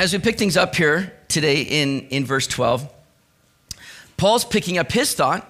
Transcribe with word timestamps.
as 0.00 0.14
we 0.14 0.18
pick 0.18 0.38
things 0.38 0.56
up 0.56 0.74
here 0.74 1.12
today 1.28 1.60
in, 1.60 2.00
in 2.08 2.24
verse 2.24 2.46
12, 2.46 2.90
Paul's 4.16 4.46
picking 4.46 4.78
up 4.78 4.90
his 4.90 5.14
thought 5.14 5.46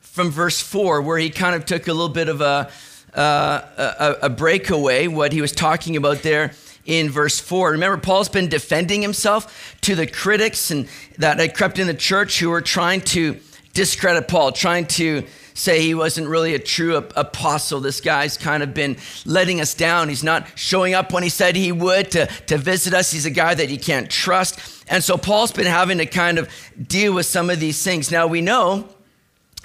from 0.00 0.30
verse 0.30 0.60
4, 0.60 1.00
where 1.00 1.16
he 1.16 1.30
kind 1.30 1.56
of 1.56 1.64
took 1.64 1.88
a 1.88 1.92
little 1.94 2.10
bit 2.10 2.28
of 2.28 2.42
a, 2.42 2.70
uh, 3.14 3.62
a, 3.78 4.26
a 4.26 4.28
breakaway, 4.28 5.06
what 5.06 5.32
he 5.32 5.40
was 5.40 5.52
talking 5.52 5.96
about 5.96 6.18
there 6.18 6.52
in 6.84 7.08
verse 7.08 7.40
4. 7.40 7.70
Remember, 7.70 7.96
Paul's 7.96 8.28
been 8.28 8.50
defending 8.50 9.00
himself 9.00 9.74
to 9.80 9.94
the 9.94 10.06
critics 10.06 10.70
and 10.70 10.86
that 11.16 11.38
had 11.38 11.54
crept 11.54 11.78
in 11.78 11.86
the 11.86 11.94
church 11.94 12.40
who 12.40 12.50
were 12.50 12.60
trying 12.60 13.00
to 13.00 13.40
discredit 13.72 14.28
Paul, 14.28 14.52
trying 14.52 14.84
to 14.88 15.24
say 15.58 15.82
he 15.82 15.94
wasn't 15.94 16.28
really 16.28 16.54
a 16.54 16.58
true 16.58 16.96
apostle. 16.96 17.80
This 17.80 18.00
guy's 18.00 18.36
kind 18.36 18.62
of 18.62 18.72
been 18.74 18.96
letting 19.26 19.60
us 19.60 19.74
down. 19.74 20.08
He's 20.08 20.22
not 20.22 20.46
showing 20.54 20.94
up 20.94 21.12
when 21.12 21.22
he 21.22 21.28
said 21.28 21.56
he 21.56 21.72
would 21.72 22.10
to, 22.12 22.26
to 22.46 22.58
visit 22.58 22.94
us. 22.94 23.10
He's 23.10 23.26
a 23.26 23.30
guy 23.30 23.54
that 23.54 23.68
you 23.68 23.78
can't 23.78 24.08
trust. 24.08 24.84
And 24.88 25.02
so 25.02 25.18
Paul's 25.18 25.52
been 25.52 25.66
having 25.66 25.98
to 25.98 26.06
kind 26.06 26.38
of 26.38 26.48
deal 26.86 27.12
with 27.12 27.26
some 27.26 27.50
of 27.50 27.60
these 27.60 27.82
things. 27.82 28.10
Now 28.10 28.26
we 28.26 28.40
know, 28.40 28.88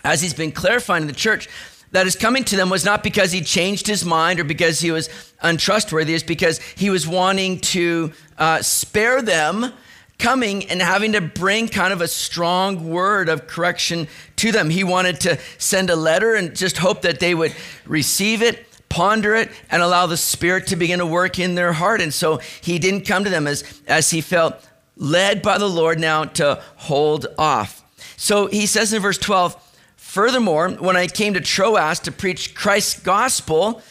as 0.03 0.21
he's 0.21 0.33
been 0.33 0.52
clarifying 0.52 1.03
in 1.03 1.07
the 1.07 1.13
church, 1.13 1.47
that 1.91 2.05
his 2.05 2.16
coming 2.16 2.44
to 2.45 2.55
them 2.55 2.71
was 2.71 2.83
not 2.83 3.03
because 3.03 3.31
he 3.31 3.41
changed 3.41 3.85
his 3.85 4.03
mind 4.03 4.39
or 4.39 4.44
because 4.44 4.80
he 4.80 4.89
was 4.89 5.09
untrustworthy, 5.41 6.16
it's 6.16 6.23
because 6.23 6.59
he 6.75 6.89
was 6.89 7.07
wanting 7.07 7.59
to 7.59 8.11
uh, 8.39 8.61
spare 8.63 9.21
them 9.21 9.71
coming 10.20 10.66
and 10.70 10.81
having 10.81 11.13
to 11.13 11.22
bring 11.22 11.67
kind 11.67 11.94
of 11.94 12.02
a 12.02 12.08
strong 12.08 12.90
word 12.90 13.30
of 13.30 13.48
correction 13.48 14.08
to 14.38 14.52
them. 14.52 14.70
He 14.70 14.84
wanted 14.84 15.20
to 15.22 15.39
send 15.58 15.89
a 15.89 15.95
letter 15.95 16.36
and 16.36 16.55
just 16.55 16.77
hope 16.77 17.02
that 17.02 17.20
they 17.20 17.36
would 17.36 17.53
receive 17.86 18.42
it, 18.42 18.66
ponder 18.89 19.36
it, 19.36 19.52
and 19.70 19.81
allow 19.81 20.05
the 20.08 20.17
Spirit 20.17 20.67
to 20.67 20.75
begin 20.75 21.00
to 21.00 21.05
work 21.05 21.39
in 21.39 21.55
their 21.55 21.73
heart. 21.73 22.02
And 22.02 22.14
so 22.14 22.38
he 22.61 22.80
didn't 22.80 23.05
come 23.05 23.23
to 23.23 23.30
them 23.30 23.47
as, 23.47 23.81
as 23.88 24.11
he 24.11 24.22
felt 24.22 24.55
led 24.95 25.42
by 25.42 25.58
the 25.58 25.70
Lord 25.70 26.00
now 26.00 26.23
to 26.25 26.61
hold 26.77 27.27
off. 27.38 27.83
So 28.16 28.48
he 28.48 28.66
says 28.66 28.94
in 28.94 29.02
verse 29.02 29.17
12, 29.17 29.59
Furthermore, 29.98 30.70
when 30.70 30.95
I 30.95 31.08
came 31.08 31.33
to 31.33 31.42
Troas 31.42 32.00
to 32.02 32.11
preach 32.11 32.53
Christ's 32.53 33.00
gospel, 33.02 33.81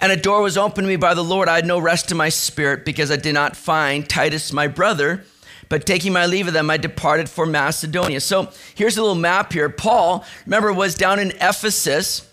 and 0.00 0.12
a 0.12 0.16
door 0.16 0.42
was 0.42 0.58
opened 0.58 0.84
to 0.84 0.88
me 0.88 0.96
by 0.96 1.14
the 1.14 1.24
Lord, 1.24 1.48
I 1.48 1.54
had 1.56 1.66
no 1.66 1.78
rest 1.78 2.10
in 2.10 2.16
my 2.16 2.28
spirit 2.28 2.84
because 2.84 3.10
I 3.10 3.16
did 3.16 3.32
not 3.34 3.56
find 3.56 4.06
Titus, 4.06 4.52
my 4.52 4.66
brother. 4.66 5.24
But 5.72 5.86
taking 5.86 6.12
my 6.12 6.26
leave 6.26 6.48
of 6.48 6.52
them, 6.52 6.68
I 6.68 6.76
departed 6.76 7.30
for 7.30 7.46
Macedonia. 7.46 8.20
So 8.20 8.50
here's 8.74 8.98
a 8.98 9.00
little 9.00 9.14
map 9.14 9.54
here. 9.54 9.70
Paul, 9.70 10.22
remember, 10.44 10.70
was 10.70 10.94
down 10.94 11.18
in 11.18 11.30
Ephesus. 11.40 12.30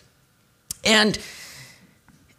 And 0.84 1.18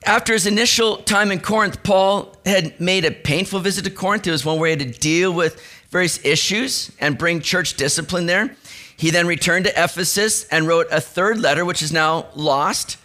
after 0.04 0.34
his 0.34 0.46
initial 0.46 0.98
time 0.98 1.32
in 1.32 1.40
Corinth, 1.40 1.82
Paul 1.82 2.36
had 2.44 2.78
made 2.78 3.06
a 3.06 3.10
painful 3.10 3.60
visit 3.60 3.84
to 3.84 3.90
Corinth. 3.90 4.26
It 4.26 4.30
was 4.30 4.44
one 4.44 4.58
where 4.58 4.76
he 4.76 4.78
had 4.78 4.92
to 4.92 5.00
deal 5.00 5.32
with 5.32 5.58
various 5.88 6.22
issues 6.22 6.92
and 7.00 7.16
bring 7.16 7.40
church 7.40 7.78
discipline 7.78 8.26
there. 8.26 8.54
He 8.94 9.08
then 9.08 9.26
returned 9.26 9.64
to 9.64 9.70
Ephesus 9.70 10.44
and 10.48 10.68
wrote 10.68 10.86
a 10.90 11.00
third 11.00 11.38
letter, 11.38 11.64
which 11.64 11.80
is 11.82 11.94
now 11.94 12.26
lost. 12.34 12.98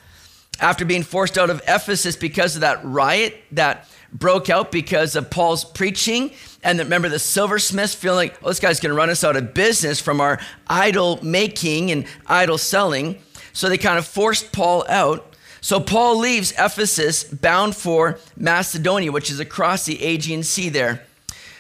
After 0.60 0.84
being 0.84 1.04
forced 1.04 1.38
out 1.38 1.50
of 1.50 1.62
Ephesus 1.66 2.18
because 2.18 2.56
of 2.56 2.62
that 2.62 2.84
riot 2.84 3.42
that 3.54 3.88
broke 4.18 4.50
out 4.50 4.72
because 4.72 5.16
of 5.16 5.30
Paul's 5.30 5.66
preaching, 5.66 6.32
and 6.64 6.80
remember 6.80 7.10
the 7.10 7.20
silversmiths 7.20 7.94
feeling 7.94 8.30
like, 8.30 8.40
oh, 8.44 8.50
this 8.50 8.60
guy's 8.60 8.80
going 8.80 8.92
to 8.92 8.96
run 8.96 9.10
us 9.10 9.24
out 9.24 9.36
of 9.36 9.54
business 9.54 10.00
from 10.00 10.22
our 10.22 10.40
idol 10.68 11.20
making 11.22 11.92
and 11.92 12.06
idol 12.26 12.58
selling. 12.58 13.22
So 13.54 13.70
they 13.70 13.78
kind 13.78 13.98
of 13.98 14.06
forced 14.06 14.52
Paul 14.52 14.86
out. 14.90 15.34
So 15.62 15.80
Paul 15.80 16.20
leaves 16.20 16.52
Ephesus 16.54 17.24
bound 17.24 17.76
for 17.76 18.20
Macedonia, 18.38 19.12
which 19.12 19.30
is 19.30 19.40
across 19.40 19.86
the 19.86 20.02
Aegean 20.04 20.44
Sea 20.44 20.70
there. 20.70 21.04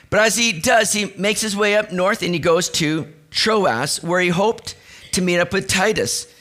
But 0.09 0.19
as 0.21 0.37
he 0.37 0.51
does, 0.51 0.93
he 0.93 1.13
makes 1.17 1.41
his 1.41 1.55
way 1.55 1.75
up 1.75 1.91
north 1.91 2.21
and 2.21 2.33
he 2.33 2.39
goes 2.39 2.69
to 2.69 3.11
Troas, 3.31 4.01
where 4.01 4.21
he 4.21 4.29
hoped 4.29 4.75
to 5.11 5.21
meet 5.21 5.39
up 5.39 5.51
with 5.51 5.67
Titus. 5.67 6.33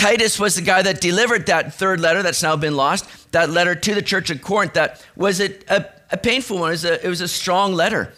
Titus 0.00 0.40
was 0.40 0.54
the 0.54 0.62
guy 0.62 0.80
that 0.80 1.02
delivered 1.02 1.44
that 1.44 1.74
third 1.74 2.00
letter 2.00 2.22
that's 2.22 2.42
now 2.42 2.56
been 2.56 2.74
lost, 2.74 3.04
that 3.32 3.50
letter 3.50 3.74
to 3.74 3.94
the 3.94 4.00
church 4.00 4.30
of 4.30 4.40
Corinth 4.40 4.72
that 4.72 5.04
was 5.14 5.42
a, 5.42 5.54
a, 5.68 5.84
a 6.12 6.16
painful 6.16 6.58
one. 6.58 6.70
It 6.70 6.72
was 6.72 6.84
a, 6.86 7.04
it 7.04 7.08
was 7.10 7.20
a 7.20 7.28
strong 7.28 7.74
letter. 7.74 8.14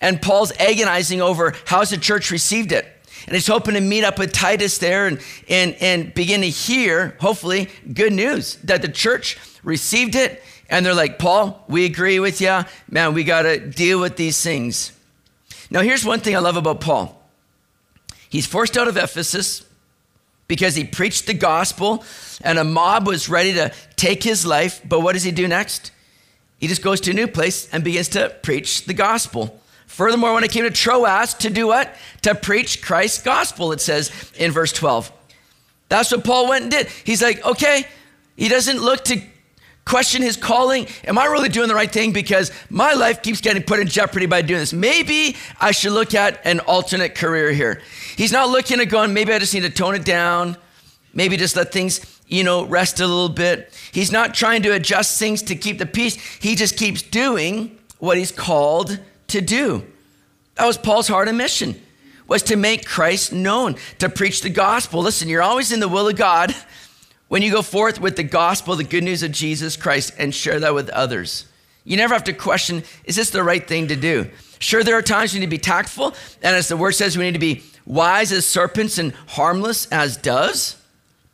And 0.00 0.22
Paul's 0.22 0.52
agonizing 0.52 1.20
over 1.20 1.52
how's 1.64 1.90
the 1.90 1.96
church 1.96 2.30
received 2.30 2.70
it. 2.70 2.86
And 3.26 3.34
he's 3.34 3.48
hoping 3.48 3.74
to 3.74 3.80
meet 3.80 4.04
up 4.04 4.20
with 4.20 4.30
Titus 4.30 4.78
there 4.78 5.08
and, 5.08 5.20
and, 5.48 5.74
and 5.80 6.14
begin 6.14 6.42
to 6.42 6.48
hear, 6.48 7.16
hopefully, 7.18 7.70
good 7.92 8.12
news 8.12 8.54
that 8.62 8.82
the 8.82 8.88
church 8.88 9.36
received 9.64 10.14
it. 10.14 10.44
And 10.70 10.86
they're 10.86 10.94
like, 10.94 11.18
Paul, 11.18 11.64
we 11.66 11.86
agree 11.86 12.20
with 12.20 12.40
you. 12.40 12.60
Man, 12.88 13.14
we 13.14 13.24
got 13.24 13.42
to 13.42 13.58
deal 13.58 13.98
with 13.98 14.14
these 14.14 14.40
things. 14.40 14.92
Now, 15.70 15.80
here's 15.80 16.04
one 16.04 16.20
thing 16.20 16.36
I 16.36 16.38
love 16.38 16.56
about 16.56 16.80
Paul 16.80 17.20
he's 18.28 18.46
forced 18.46 18.76
out 18.76 18.86
of 18.86 18.96
Ephesus 18.96 19.65
because 20.48 20.74
he 20.74 20.84
preached 20.84 21.26
the 21.26 21.34
gospel 21.34 22.04
and 22.42 22.58
a 22.58 22.64
mob 22.64 23.06
was 23.06 23.28
ready 23.28 23.54
to 23.54 23.72
take 23.96 24.22
his 24.22 24.46
life. 24.46 24.80
But 24.84 25.00
what 25.00 25.12
does 25.14 25.22
he 25.22 25.32
do 25.32 25.48
next? 25.48 25.90
He 26.58 26.68
just 26.68 26.82
goes 26.82 27.00
to 27.02 27.10
a 27.10 27.14
new 27.14 27.26
place 27.26 27.68
and 27.72 27.84
begins 27.84 28.08
to 28.10 28.34
preach 28.42 28.84
the 28.84 28.94
gospel. 28.94 29.60
Furthermore, 29.86 30.34
when 30.34 30.44
it 30.44 30.50
came 30.50 30.64
to 30.64 30.70
Troas 30.70 31.34
to 31.34 31.50
do 31.50 31.68
what? 31.68 31.94
To 32.22 32.34
preach 32.34 32.82
Christ's 32.82 33.22
gospel, 33.22 33.72
it 33.72 33.80
says 33.80 34.10
in 34.36 34.52
verse 34.52 34.72
12. 34.72 35.12
That's 35.88 36.10
what 36.10 36.24
Paul 36.24 36.48
went 36.48 36.64
and 36.64 36.70
did. 36.70 36.88
He's 37.04 37.22
like, 37.22 37.44
okay, 37.44 37.86
he 38.36 38.48
doesn't 38.48 38.80
look 38.80 39.04
to 39.04 39.20
question 39.84 40.20
his 40.20 40.36
calling. 40.36 40.88
Am 41.04 41.16
I 41.16 41.26
really 41.26 41.48
doing 41.48 41.68
the 41.68 41.74
right 41.74 41.90
thing? 41.90 42.12
Because 42.12 42.50
my 42.68 42.92
life 42.94 43.22
keeps 43.22 43.40
getting 43.40 43.62
put 43.62 43.78
in 43.78 43.86
jeopardy 43.86 44.26
by 44.26 44.42
doing 44.42 44.60
this. 44.60 44.72
Maybe 44.72 45.36
I 45.60 45.70
should 45.70 45.92
look 45.92 46.12
at 46.14 46.40
an 46.44 46.60
alternate 46.60 47.14
career 47.14 47.52
here. 47.52 47.80
He's 48.16 48.32
not 48.32 48.48
looking 48.48 48.80
at 48.80 48.88
going, 48.88 49.14
maybe 49.14 49.32
I 49.32 49.38
just 49.38 49.54
need 49.54 49.62
to 49.62 49.70
tone 49.70 49.94
it 49.94 50.04
down. 50.04 50.56
Maybe 51.12 51.36
just 51.36 51.56
let 51.56 51.72
things, 51.72 52.20
you 52.26 52.44
know, 52.44 52.64
rest 52.66 53.00
a 53.00 53.06
little 53.06 53.28
bit. 53.28 53.72
He's 53.92 54.12
not 54.12 54.34
trying 54.34 54.62
to 54.62 54.72
adjust 54.72 55.18
things 55.18 55.42
to 55.44 55.56
keep 55.56 55.78
the 55.78 55.86
peace. 55.86 56.16
He 56.16 56.54
just 56.54 56.76
keeps 56.76 57.02
doing 57.02 57.78
what 57.98 58.18
he's 58.18 58.32
called 58.32 58.98
to 59.28 59.40
do. 59.40 59.86
That 60.56 60.66
was 60.66 60.76
Paul's 60.76 61.08
heart 61.08 61.28
and 61.28 61.38
mission 61.38 61.80
was 62.26 62.42
to 62.44 62.56
make 62.56 62.84
Christ 62.84 63.32
known, 63.32 63.76
to 63.98 64.08
preach 64.08 64.42
the 64.42 64.50
gospel. 64.50 65.00
Listen, 65.00 65.28
you're 65.28 65.42
always 65.42 65.72
in 65.72 65.80
the 65.80 65.88
will 65.88 66.08
of 66.08 66.16
God 66.16 66.54
when 67.28 67.42
you 67.42 67.50
go 67.50 67.62
forth 67.62 68.00
with 68.00 68.16
the 68.16 68.22
gospel, 68.22 68.76
the 68.76 68.84
good 68.84 69.04
news 69.04 69.22
of 69.22 69.32
Jesus 69.32 69.76
Christ, 69.76 70.12
and 70.18 70.34
share 70.34 70.60
that 70.60 70.74
with 70.74 70.90
others. 70.90 71.46
You 71.84 71.96
never 71.96 72.14
have 72.14 72.24
to 72.24 72.32
question, 72.32 72.82
is 73.04 73.16
this 73.16 73.30
the 73.30 73.44
right 73.44 73.66
thing 73.66 73.88
to 73.88 73.96
do? 73.96 74.28
Sure, 74.58 74.82
there 74.82 74.96
are 74.96 75.02
times 75.02 75.32
we 75.32 75.40
need 75.40 75.46
to 75.46 75.50
be 75.50 75.58
tactful, 75.58 76.14
and 76.42 76.56
as 76.56 76.68
the 76.68 76.76
word 76.76 76.92
says, 76.92 77.16
we 77.16 77.24
need 77.24 77.34
to 77.34 77.38
be 77.38 77.62
wise 77.86 78.32
as 78.32 78.44
serpents 78.44 78.98
and 78.98 79.14
harmless 79.28 79.86
as 79.86 80.16
doves. 80.16 80.76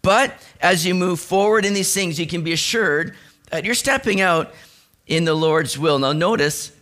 But 0.03 0.35
as 0.61 0.87
you 0.87 0.95
move 0.95 1.21
forward 1.21 1.65
in 1.65 1.75
these 1.75 1.93
things, 1.93 2.19
you 2.19 2.27
can 2.27 2.43
be 2.43 2.53
assured 2.53 3.15
that 3.51 3.65
you're 3.65 3.75
stepping 3.75 4.21
out 4.21 4.53
in 5.07 5.25
the 5.25 5.35
Lord's 5.35 5.79
will. 5.79 5.99
Now, 5.99 6.12
notice 6.12 6.73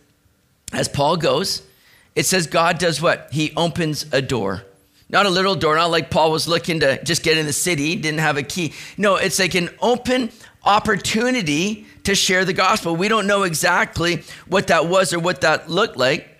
as 0.73 0.87
Paul 0.87 1.17
goes, 1.17 1.63
it 2.15 2.25
says 2.25 2.47
God 2.47 2.77
does 2.77 3.01
what? 3.01 3.29
He 3.31 3.53
opens 3.55 4.05
a 4.11 4.21
door. 4.21 4.63
Not 5.09 5.25
a 5.25 5.29
little 5.29 5.55
door, 5.55 5.75
not 5.75 5.91
like 5.91 6.09
Paul 6.09 6.31
was 6.31 6.47
looking 6.47 6.79
to 6.79 7.03
just 7.03 7.23
get 7.23 7.37
in 7.37 7.45
the 7.45 7.53
city, 7.53 7.95
didn't 7.95 8.21
have 8.21 8.37
a 8.37 8.43
key. 8.43 8.73
No, 8.97 9.17
it's 9.17 9.39
like 9.39 9.55
an 9.55 9.69
open 9.81 10.31
opportunity 10.63 11.85
to 12.03 12.15
share 12.15 12.45
the 12.45 12.53
gospel. 12.53 12.95
We 12.95 13.09
don't 13.09 13.27
know 13.27 13.43
exactly 13.43 14.23
what 14.47 14.67
that 14.67 14.87
was 14.87 15.13
or 15.13 15.19
what 15.19 15.41
that 15.41 15.69
looked 15.69 15.97
like. 15.97 16.30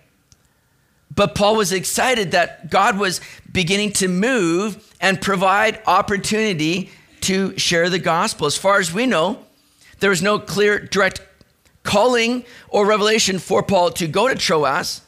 But 1.14 1.36
Paul 1.36 1.58
was 1.58 1.74
excited 1.74 2.32
that 2.32 2.70
God 2.70 2.98
was 2.98 3.20
beginning 3.52 3.92
to 3.94 4.08
move 4.08 4.94
and 5.02 5.22
provide 5.22 5.82
opportunity 5.86 6.90
to 7.22 7.58
share 7.58 7.90
the 7.90 8.00
gospel. 8.00 8.48
As 8.48 8.58
far 8.58 8.80
as 8.80 8.94
we 8.94 9.06
know, 9.06 9.46
there 10.00 10.10
was 10.10 10.22
no 10.22 10.40
clear, 10.40 10.80
direct 10.80 11.22
calling 11.84 12.46
or 12.70 12.86
revelation 12.86 13.40
for 13.40 13.62
Paul 13.62 13.92
to 13.92 14.08
go 14.08 14.28
to 14.28 14.36
Troas. 14.36 15.02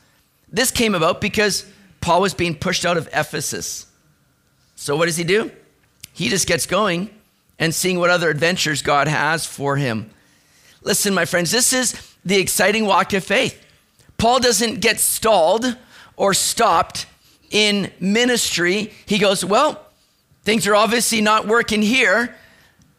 This 0.52 0.72
came 0.72 0.94
about 0.94 1.22
because 1.22 1.66
Paul 2.02 2.22
was 2.22 2.34
being 2.34 2.56
pushed 2.56 2.86
out 2.86 2.98
of 2.98 3.08
Ephesus. 3.14 3.88
So 4.76 4.96
what 4.98 5.06
does 5.06 5.18
he 5.18 5.24
do? 5.24 5.52
He 6.12 6.30
just 6.30 6.48
gets 6.48 6.66
going 6.66 7.10
and 7.58 7.74
seeing 7.74 7.98
what 7.98 8.10
other 8.10 8.30
adventures 8.30 8.82
God 8.82 9.08
has 9.08 9.46
for 9.46 9.78
him. 9.78 10.10
Listen, 10.82 11.14
my 11.14 11.26
friends, 11.26 11.50
this 11.50 11.72
is 11.72 12.14
the 12.26 12.40
exciting 12.40 12.86
walk 12.86 13.14
of 13.14 13.24
faith. 13.24 13.60
Paul 14.18 14.40
doesn't 14.40 14.82
get 14.82 15.00
stalled 15.00 15.78
or 16.16 16.34
stopped 16.34 17.06
in 17.52 17.92
ministry. 18.00 18.92
He 19.06 19.20
goes, 19.20 19.44
Well, 19.44 19.86
things 20.44 20.68
are 20.68 20.76
obviously 20.76 21.22
not 21.22 21.48
working 21.48 21.82
here. 21.82 22.36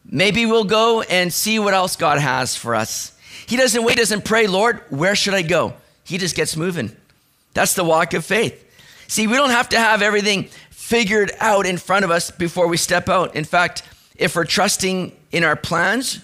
Maybe 0.09 0.45
we'll 0.45 0.65
go 0.65 1.01
and 1.01 1.33
see 1.33 1.59
what 1.59 1.73
else 1.73 1.95
God 1.95 2.19
has 2.19 2.55
for 2.55 2.75
us. 2.75 3.17
He 3.47 3.57
doesn't 3.57 3.83
wait, 3.83 3.97
doesn't 3.97 4.25
pray, 4.25 4.47
Lord, 4.47 4.81
where 4.89 5.15
should 5.15 5.33
I 5.33 5.41
go? 5.41 5.73
He 6.03 6.17
just 6.17 6.35
gets 6.35 6.55
moving. 6.55 6.95
That's 7.53 7.73
the 7.73 7.83
walk 7.83 8.13
of 8.13 8.25
faith. 8.25 8.61
See, 9.07 9.27
we 9.27 9.35
don't 9.35 9.51
have 9.51 9.69
to 9.69 9.79
have 9.79 10.01
everything 10.01 10.49
figured 10.69 11.31
out 11.39 11.65
in 11.65 11.77
front 11.77 12.05
of 12.05 12.11
us 12.11 12.31
before 12.31 12.67
we 12.67 12.77
step 12.77 13.09
out. 13.09 13.35
In 13.35 13.43
fact, 13.43 13.83
if 14.15 14.35
we're 14.35 14.45
trusting 14.45 15.11
in 15.31 15.43
our 15.43 15.55
plans 15.55 16.19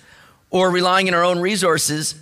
or 0.49 0.69
relying 0.69 1.07
on 1.07 1.13
our 1.13 1.23
own 1.23 1.39
resources, 1.39 2.15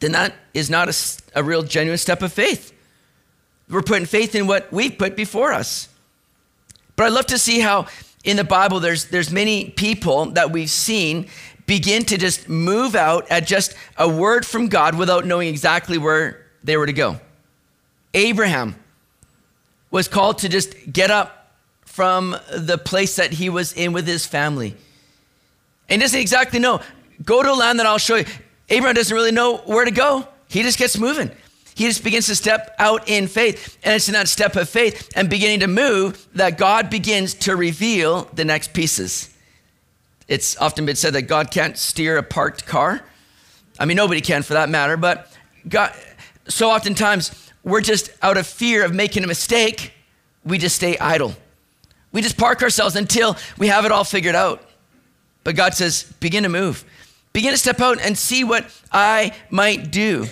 then 0.00 0.12
that 0.12 0.34
is 0.54 0.68
not 0.68 0.88
a, 0.88 1.38
a 1.38 1.42
real 1.42 1.62
genuine 1.62 1.98
step 1.98 2.22
of 2.22 2.32
faith. 2.32 2.72
We're 3.68 3.82
putting 3.82 4.06
faith 4.06 4.34
in 4.34 4.46
what 4.46 4.72
we've 4.72 4.96
put 4.96 5.16
before 5.16 5.52
us. 5.52 5.88
But 6.94 7.06
I'd 7.06 7.12
love 7.12 7.26
to 7.26 7.38
see 7.38 7.60
how 7.60 7.86
in 8.24 8.36
the 8.36 8.44
Bible 8.44 8.80
there's 8.80 9.06
there's 9.06 9.30
many 9.30 9.70
people 9.70 10.26
that 10.32 10.50
we've 10.50 10.70
seen 10.70 11.28
begin 11.66 12.04
to 12.04 12.16
just 12.16 12.48
move 12.48 12.94
out 12.94 13.30
at 13.30 13.46
just 13.46 13.74
a 13.98 14.08
word 14.08 14.46
from 14.46 14.68
God 14.68 14.96
without 14.96 15.26
knowing 15.26 15.48
exactly 15.48 15.98
where 15.98 16.46
they 16.62 16.76
were 16.76 16.86
to 16.86 16.92
go. 16.92 17.20
Abraham 18.14 18.76
was 19.90 20.08
called 20.08 20.38
to 20.38 20.48
just 20.48 20.74
get 20.90 21.10
up 21.10 21.52
from 21.84 22.36
the 22.54 22.78
place 22.78 23.16
that 23.16 23.32
he 23.32 23.48
was 23.48 23.72
in 23.72 23.92
with 23.92 24.06
his 24.06 24.26
family. 24.26 24.76
And 25.88 26.00
doesn't 26.00 26.18
exactly 26.18 26.58
know. 26.58 26.80
Go 27.24 27.42
to 27.42 27.50
a 27.50 27.54
land 27.54 27.78
that 27.78 27.86
I'll 27.86 27.98
show 27.98 28.16
you. 28.16 28.24
Abraham 28.68 28.94
doesn't 28.94 29.14
really 29.14 29.32
know 29.32 29.58
where 29.58 29.84
to 29.84 29.90
go. 29.90 30.26
He 30.48 30.62
just 30.62 30.78
gets 30.78 30.98
moving. 30.98 31.30
He 31.76 31.84
just 31.84 32.02
begins 32.02 32.24
to 32.28 32.34
step 32.34 32.74
out 32.78 33.06
in 33.06 33.28
faith. 33.28 33.76
And 33.84 33.94
it's 33.94 34.08
in 34.08 34.14
that 34.14 34.28
step 34.28 34.56
of 34.56 34.66
faith 34.66 35.12
and 35.14 35.28
beginning 35.28 35.60
to 35.60 35.66
move 35.66 36.26
that 36.34 36.56
God 36.56 36.88
begins 36.88 37.34
to 37.34 37.54
reveal 37.54 38.30
the 38.32 38.46
next 38.46 38.72
pieces. 38.72 39.36
It's 40.26 40.56
often 40.56 40.86
been 40.86 40.96
said 40.96 41.12
that 41.12 41.22
God 41.22 41.50
can't 41.50 41.76
steer 41.76 42.16
a 42.16 42.22
parked 42.22 42.64
car. 42.64 43.02
I 43.78 43.84
mean, 43.84 43.98
nobody 43.98 44.22
can 44.22 44.42
for 44.42 44.54
that 44.54 44.70
matter, 44.70 44.96
but 44.96 45.30
God, 45.68 45.94
so 46.48 46.70
oftentimes 46.70 47.52
we're 47.62 47.82
just 47.82 48.10
out 48.22 48.38
of 48.38 48.46
fear 48.46 48.82
of 48.82 48.94
making 48.94 49.22
a 49.22 49.26
mistake, 49.26 49.92
we 50.46 50.56
just 50.56 50.76
stay 50.76 50.96
idle. 50.96 51.34
We 52.10 52.22
just 52.22 52.38
park 52.38 52.62
ourselves 52.62 52.96
until 52.96 53.36
we 53.58 53.68
have 53.68 53.84
it 53.84 53.92
all 53.92 54.04
figured 54.04 54.34
out. 54.34 54.66
But 55.44 55.56
God 55.56 55.74
says, 55.74 56.10
begin 56.20 56.44
to 56.44 56.48
move. 56.48 56.86
Begin 57.34 57.50
to 57.50 57.58
step 57.58 57.82
out 57.82 58.00
and 58.00 58.16
see 58.16 58.44
what 58.44 58.64
I 58.90 59.34
might 59.50 59.90
do. 59.90 60.26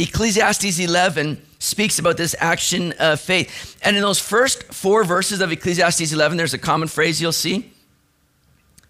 Ecclesiastes 0.00 0.78
11 0.78 1.40
speaks 1.58 1.98
about 1.98 2.16
this 2.16 2.34
action 2.38 2.92
of 2.98 3.20
faith. 3.20 3.76
And 3.82 3.96
in 3.96 4.02
those 4.02 4.18
first 4.18 4.64
four 4.72 5.04
verses 5.04 5.40
of 5.40 5.52
Ecclesiastes 5.52 6.12
11, 6.12 6.38
there's 6.38 6.54
a 6.54 6.58
common 6.58 6.88
phrase 6.88 7.20
you'll 7.20 7.32
see. 7.32 7.56
It 7.56 7.72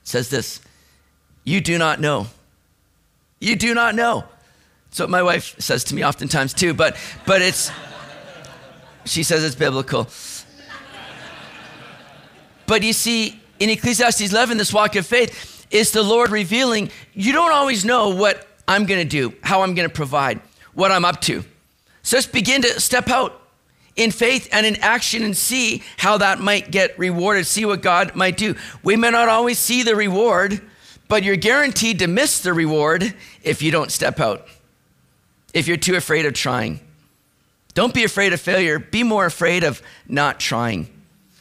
says 0.05 0.31
this 0.31 0.61
You 1.45 1.61
do 1.61 1.79
not 1.79 2.01
know. 2.01 2.29
You 3.41 3.57
do 3.57 3.75
not 3.75 3.95
know. 3.95 4.25
So 4.93 5.07
my 5.07 5.23
wife 5.23 5.59
says 5.61 5.85
to 5.85 5.95
me 5.95 6.05
oftentimes 6.05 6.55
too, 6.55 6.75
but 6.75 6.97
but 7.27 7.43
it's 7.43 7.71
she 9.05 9.23
says 9.23 9.43
it's 9.45 9.55
biblical. 9.55 10.09
But 12.67 12.85
you 12.85 12.93
see, 12.93 13.41
in 13.59 13.69
Ecclesiastes 13.69 14.31
11, 14.31 14.57
this 14.57 14.73
walk 14.73 14.95
of 14.95 15.05
faith 15.05 15.67
is 15.73 15.91
the 15.91 16.05
Lord 16.05 16.31
revealing 16.31 16.91
you 17.15 17.33
don't 17.33 17.51
always 17.51 17.85
know 17.85 18.11
what 18.11 18.47
I'm 18.69 18.87
going 18.87 19.01
to 19.01 19.09
do, 19.09 19.35
how 19.43 19.62
I'm 19.62 19.75
going 19.75 19.89
to 19.89 19.95
provide, 19.95 20.41
what 20.75 20.91
I'm 20.91 21.05
up 21.05 21.21
to. 21.23 21.45
So 22.03 22.17
let's 22.17 22.27
begin 22.27 22.63
to 22.63 22.81
step 22.81 23.09
out 23.09 23.41
in 23.97 24.11
faith 24.11 24.49
and 24.53 24.65
in 24.65 24.77
action 24.77 25.23
and 25.23 25.37
see 25.37 25.83
how 25.99 26.19
that 26.19 26.41
might 26.41 26.71
get 26.71 26.99
rewarded, 26.99 27.47
see 27.47 27.65
what 27.65 27.83
God 27.83 28.15
might 28.15 28.37
do. 28.37 28.55
We 28.83 28.97
may 28.97 29.11
not 29.11 29.29
always 29.29 29.59
see 29.59 29.83
the 29.83 29.97
reward, 29.97 30.61
but 31.09 31.23
you're 31.23 31.37
guaranteed 31.37 31.99
to 31.99 32.07
miss 32.07 32.41
the 32.41 32.53
reward 32.53 33.15
if 33.43 33.63
you 33.63 33.71
don't 33.71 33.91
step 33.91 34.21
out, 34.21 34.47
if 35.53 35.67
you're 35.67 35.77
too 35.77 35.97
afraid 35.97 36.25
of 36.25 36.35
trying. 36.35 36.81
Don't 37.75 37.95
be 37.95 38.05
afraid 38.05 38.33
of 38.33 38.41
failure, 38.41 38.79
be 38.79 39.03
more 39.03 39.27
afraid 39.27 39.65
of 39.65 39.83
not 40.09 40.41
trying. 40.41 40.89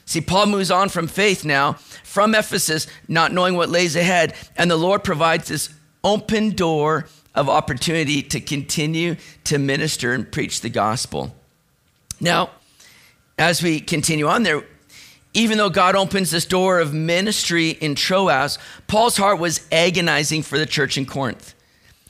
See, 0.06 0.22
Paul 0.22 0.48
moves 0.48 0.72
on 0.72 0.90
from 0.90 1.08
faith 1.08 1.46
now, 1.46 1.74
from 2.04 2.34
Ephesus, 2.34 2.88
not 3.08 3.31
knowing 3.31 3.56
what 3.56 3.70
lays 3.70 3.96
ahead, 3.96 4.34
and 4.58 4.70
the 4.70 4.76
Lord 4.76 5.04
provides 5.04 5.48
this 5.48 5.70
open 6.04 6.52
door 6.52 7.06
of 7.36 7.50
opportunity 7.50 8.22
to 8.24 8.40
continue 8.40 9.16
to 9.46 9.58
minister 9.58 10.14
and 10.14 10.31
preach 10.31 10.62
the 10.62 10.70
gospel. 10.70 11.36
Now, 12.20 12.50
as 13.38 13.64
we 13.64 13.80
continue 13.80 14.28
on 14.28 14.44
there, 14.44 14.64
even 15.34 15.58
though 15.58 15.70
God 15.70 15.96
opens 15.96 16.31
this 16.31 16.46
door 16.46 16.80
of 16.80 16.94
ministry 16.94 17.70
in 17.70 17.96
Troas, 17.96 18.58
Paul's 18.88 19.18
heart 19.18 19.40
was 19.40 19.68
agonizing 19.72 20.42
for 20.42 20.58
the 20.58 20.66
church 20.66 20.98
in 20.98 21.06
Corinth. 21.06 21.54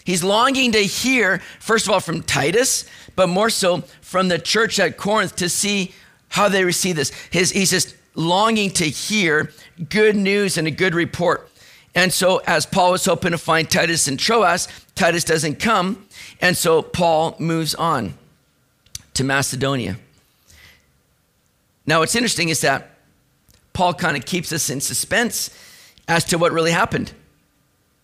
He's 0.05 0.23
longing 0.23 0.71
to 0.71 0.79
hear, 0.79 1.39
first 1.59 1.85
of 1.85 1.93
all, 1.93 1.99
from 1.99 2.23
Titus, 2.23 2.85
but 3.15 3.27
more 3.27 3.49
so 3.49 3.81
from 4.01 4.29
the 4.29 4.39
church 4.39 4.79
at 4.79 4.97
Corinth 4.97 5.35
to 5.35 5.49
see 5.49 5.93
how 6.29 6.49
they 6.49 6.63
receive 6.63 6.95
this. 6.95 7.11
His, 7.29 7.51
he's 7.51 7.69
just 7.69 7.95
longing 8.15 8.71
to 8.71 8.85
hear 8.85 9.51
good 9.89 10.15
news 10.15 10.57
and 10.57 10.67
a 10.67 10.71
good 10.71 10.95
report. 10.95 11.48
And 11.95 12.13
so, 12.13 12.37
as 12.45 12.65
Paul 12.65 12.91
was 12.91 13.05
hoping 13.05 13.31
to 13.31 13.37
find 13.37 13.69
Titus 13.69 14.07
in 14.07 14.17
Troas, 14.17 14.67
Titus 14.95 15.23
doesn't 15.23 15.59
come. 15.59 16.05
And 16.39 16.55
so, 16.55 16.81
Paul 16.81 17.35
moves 17.39 17.73
on 17.75 18.13
to 19.15 19.23
Macedonia. 19.23 19.97
Now, 21.85 21.99
what's 21.99 22.15
interesting 22.15 22.49
is 22.49 22.61
that 22.61 22.91
Paul 23.73 23.93
kind 23.93 24.15
of 24.15 24.25
keeps 24.25 24.53
us 24.53 24.69
in 24.69 24.81
suspense 24.81 25.49
as 26.07 26.23
to 26.25 26.37
what 26.37 26.51
really 26.51 26.71
happened. 26.71 27.13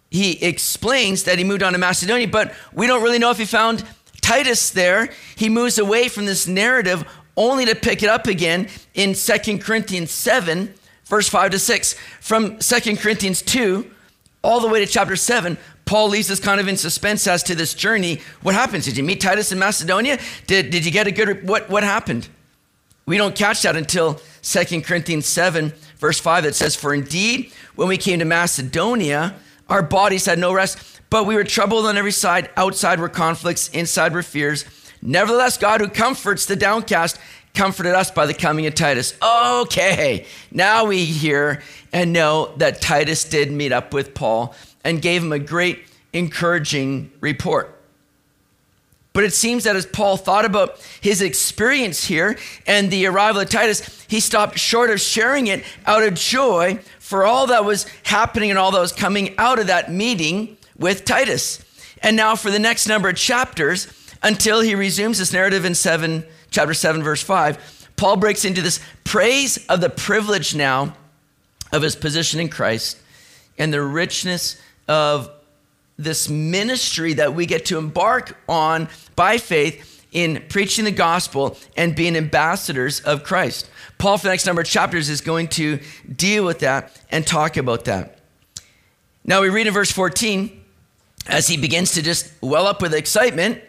He 0.09 0.43
explains 0.43 1.23
that 1.23 1.37
he 1.37 1.43
moved 1.43 1.61
on 1.61 1.73
to 1.73 1.79
Macedonia, 1.79 2.27
but 2.27 2.53
we 2.73 2.87
don't 2.87 3.03
really 3.03 3.19
know 3.19 3.31
if 3.31 3.37
he 3.37 3.45
found 3.45 3.83
Titus 4.21 4.69
there. 4.69 5.09
He 5.35 5.49
moves 5.49 5.77
away 5.77 6.07
from 6.07 6.25
this 6.25 6.47
narrative 6.47 7.05
only 7.37 7.65
to 7.65 7.75
pick 7.75 8.01
it 8.01 8.09
up 8.09 8.27
again 8.27 8.69
in 8.93 9.13
Second 9.13 9.61
Corinthians 9.61 10.11
7, 10.11 10.73
verse 11.05 11.29
5 11.29 11.51
to 11.51 11.59
6. 11.59 11.93
From 12.19 12.59
Second 12.61 12.99
Corinthians 12.99 13.41
2 13.41 13.89
all 14.43 14.59
the 14.59 14.67
way 14.67 14.79
to 14.79 14.85
chapter 14.85 15.15
7, 15.15 15.57
Paul 15.85 16.09
leaves 16.09 16.29
us 16.31 16.39
kind 16.39 16.59
of 16.59 16.67
in 16.67 16.77
suspense 16.77 17.27
as 17.27 17.43
to 17.43 17.55
this 17.55 17.73
journey. 17.73 18.21
What 18.41 18.55
happens? 18.55 18.85
Did 18.85 18.97
you 18.97 19.03
meet 19.03 19.21
Titus 19.21 19.51
in 19.51 19.59
Macedonia? 19.59 20.19
Did, 20.47 20.71
did 20.71 20.85
you 20.85 20.91
get 20.91 21.07
a 21.07 21.11
good, 21.11 21.47
what, 21.47 21.69
what 21.69 21.83
happened? 21.83 22.27
We 23.05 23.17
don't 23.17 23.35
catch 23.35 23.61
that 23.61 23.75
until 23.75 24.19
Second 24.41 24.83
Corinthians 24.83 25.27
7, 25.27 25.73
verse 25.97 26.19
5, 26.19 26.43
that 26.43 26.55
says, 26.55 26.75
For 26.75 26.93
indeed, 26.93 27.51
when 27.75 27.87
we 27.87 27.97
came 27.97 28.19
to 28.19 28.25
Macedonia, 28.25 29.35
our 29.69 29.83
bodies 29.83 30.25
had 30.25 30.39
no 30.39 30.53
rest, 30.53 31.01
but 31.11 31.25
we 31.25 31.35
were 31.35 31.43
troubled 31.43 31.85
on 31.85 31.97
every 31.97 32.11
side. 32.11 32.49
Outside 32.57 32.99
were 32.99 33.09
conflicts, 33.09 33.69
inside 33.69 34.13
were 34.13 34.23
fears. 34.23 34.65
Nevertheless, 35.03 35.57
God 35.57 35.81
who 35.81 35.87
comforts 35.87 36.47
the 36.47 36.55
downcast 36.55 37.19
comforted 37.55 37.93
us 37.93 38.11
by 38.11 38.25
the 38.25 38.33
coming 38.33 38.65
of 38.67 38.75
Titus. 38.75 39.17
Okay, 39.21 40.25
now 40.51 40.85
we 40.85 41.05
hear 41.05 41.63
and 41.93 42.13
know 42.13 42.53
that 42.57 42.81
Titus 42.81 43.23
did 43.23 43.51
meet 43.51 43.71
up 43.71 43.93
with 43.93 44.13
Paul 44.13 44.53
and 44.83 45.01
gave 45.01 45.23
him 45.23 45.31
a 45.31 45.39
great 45.39 45.85
encouraging 46.13 47.11
report. 47.19 47.71
But 49.13 49.23
it 49.23 49.33
seems 49.33 49.63
that 49.63 49.77
as 49.77 49.85
Paul 49.85 50.17
thought 50.17 50.43
about 50.43 50.81
his 50.99 51.21
experience 51.21 52.03
here 52.03 52.37
and 52.67 52.91
the 52.91 53.05
arrival 53.05 53.41
of 53.41 53.49
Titus, 53.49 54.05
he 54.09 54.19
stopped 54.19 54.59
short 54.59 54.89
of 54.89 54.99
sharing 54.99 55.47
it 55.47 55.63
out 55.85 56.03
of 56.03 56.15
joy 56.15 56.79
for 56.99 57.25
all 57.25 57.47
that 57.47 57.63
was 57.63 57.85
happening 58.03 58.49
and 58.49 58.59
all 58.59 58.71
that 58.71 58.81
was 58.81 58.91
coming 58.91 59.33
out 59.37 59.57
of 59.57 59.67
that 59.67 59.89
meeting 59.89 60.57
with 60.77 61.05
Titus. 61.05 61.63
And 62.01 62.17
now, 62.17 62.35
for 62.35 62.51
the 62.51 62.59
next 62.59 62.87
number 62.87 63.07
of 63.07 63.15
chapters, 63.15 63.87
until 64.21 64.59
he 64.59 64.75
resumes 64.75 65.19
this 65.19 65.31
narrative 65.31 65.63
in 65.63 65.75
7 65.75 66.25
chapter 66.55 66.73
7 66.73 67.03
verse 67.03 67.21
5 67.21 67.89
paul 67.97 68.15
breaks 68.17 68.45
into 68.45 68.61
this 68.61 68.79
praise 69.03 69.63
of 69.67 69.81
the 69.81 69.89
privilege 69.89 70.55
now 70.55 70.95
of 71.71 71.81
his 71.81 71.95
position 71.95 72.39
in 72.39 72.49
christ 72.49 72.97
and 73.57 73.73
the 73.73 73.81
richness 73.81 74.61
of 74.87 75.29
this 75.97 76.29
ministry 76.29 77.13
that 77.13 77.33
we 77.33 77.45
get 77.45 77.65
to 77.65 77.77
embark 77.77 78.37
on 78.47 78.89
by 79.15 79.37
faith 79.37 80.05
in 80.11 80.43
preaching 80.49 80.85
the 80.85 80.91
gospel 80.91 81.57
and 81.75 81.95
being 81.95 82.15
ambassadors 82.15 82.99
of 83.01 83.23
christ. 83.23 83.69
Paul 83.97 84.17
for 84.17 84.27
the 84.27 84.29
next 84.29 84.45
number 84.45 84.61
of 84.61 84.67
chapters 84.67 85.09
is 85.09 85.21
going 85.21 85.47
to 85.49 85.79
deal 86.13 86.45
with 86.45 86.59
that 86.59 86.97
and 87.11 87.25
talk 87.25 87.57
about 87.57 87.85
that. 87.85 88.19
Now 89.23 89.41
we 89.41 89.49
read 89.49 89.67
in 89.67 89.73
verse 89.73 89.91
14 89.91 90.63
as 91.27 91.47
he 91.47 91.57
begins 91.57 91.93
to 91.93 92.01
just 92.01 92.31
well 92.41 92.67
up 92.67 92.81
with 92.81 92.93
excitement 92.93 93.61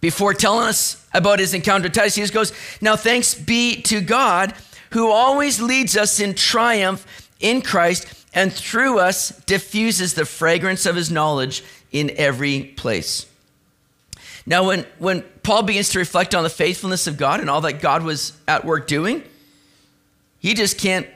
before 0.00 0.34
telling 0.34 0.68
us 0.68 1.05
about 1.16 1.38
his 1.38 1.54
encounter 1.54 1.84
with 1.84 1.94
Titus, 1.94 2.14
he 2.14 2.22
just 2.22 2.34
goes, 2.34 2.52
Now 2.80 2.96
thanks 2.96 3.34
be 3.34 3.80
to 3.82 4.00
God 4.00 4.54
who 4.90 5.10
always 5.10 5.60
leads 5.60 5.96
us 5.96 6.20
in 6.20 6.34
triumph 6.34 7.30
in 7.40 7.62
Christ 7.62 8.06
and 8.34 8.52
through 8.52 8.98
us 8.98 9.30
diffuses 9.46 10.14
the 10.14 10.24
fragrance 10.24 10.86
of 10.86 10.94
his 10.94 11.10
knowledge 11.10 11.64
in 11.90 12.10
every 12.16 12.62
place. 12.62 13.26
Now, 14.46 14.68
when, 14.68 14.86
when 14.98 15.22
Paul 15.42 15.62
begins 15.62 15.88
to 15.90 15.98
reflect 15.98 16.34
on 16.34 16.44
the 16.44 16.50
faithfulness 16.50 17.06
of 17.06 17.16
God 17.16 17.40
and 17.40 17.50
all 17.50 17.62
that 17.62 17.80
God 17.80 18.04
was 18.04 18.32
at 18.46 18.64
work 18.64 18.86
doing, 18.86 19.24
he 20.38 20.54
just 20.54 20.78
can't 20.78 21.06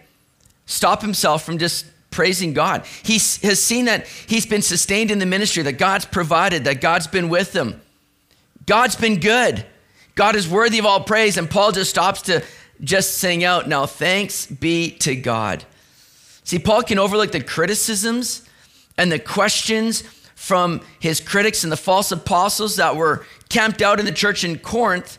stop 0.66 1.02
himself 1.02 1.45
from 1.45 1.59
just 1.59 1.87
praising 2.11 2.52
God. 2.52 2.85
He 3.02 3.14
has 3.14 3.62
seen 3.62 3.85
that 3.85 4.07
he's 4.07 4.47
been 4.47 4.62
sustained 4.62 5.11
in 5.11 5.21
the 5.21 5.26
ministry, 5.26 5.62
that 5.62 5.75
God's 5.75 6.07
provided, 6.07 6.64
that 6.64 6.80
God's 6.80 7.07
been 7.07 7.28
with 7.28 7.54
him. 7.54 7.80
God's 8.66 8.97
been 8.97 9.21
good. 9.21 9.64
God 10.14 10.37
is 10.37 10.49
worthy 10.49 10.79
of 10.79 10.87
all 10.87 11.02
praise. 11.02 11.37
And 11.37 11.49
Paul 11.49 11.73
just 11.73 11.90
stops 11.90 12.23
to 12.23 12.43
just 12.83 13.19
sing 13.19 13.45
out, 13.45 13.69
Now 13.69 13.87
thanks 13.87 14.47
be 14.47 14.90
to 14.99 15.14
God. 15.14 15.64
See, 16.45 16.59
Paul 16.59 16.83
can 16.83 16.99
overlook 16.99 17.33
the 17.33 17.43
criticisms 17.43 18.43
and 18.97 19.11
the 19.11 19.19
questions 19.19 20.02
from 20.35 20.81
his 20.99 21.21
critics 21.21 21.64
and 21.64 21.73
the 21.73 21.76
false 21.76 22.11
apostles 22.11 22.76
that 22.76 22.97
were 22.97 23.25
camped 23.49 23.83
out 23.83 24.00
in 24.00 24.07
the 24.07 24.12
church 24.12 24.43
in 24.43 24.59
Corinth, 24.59 25.19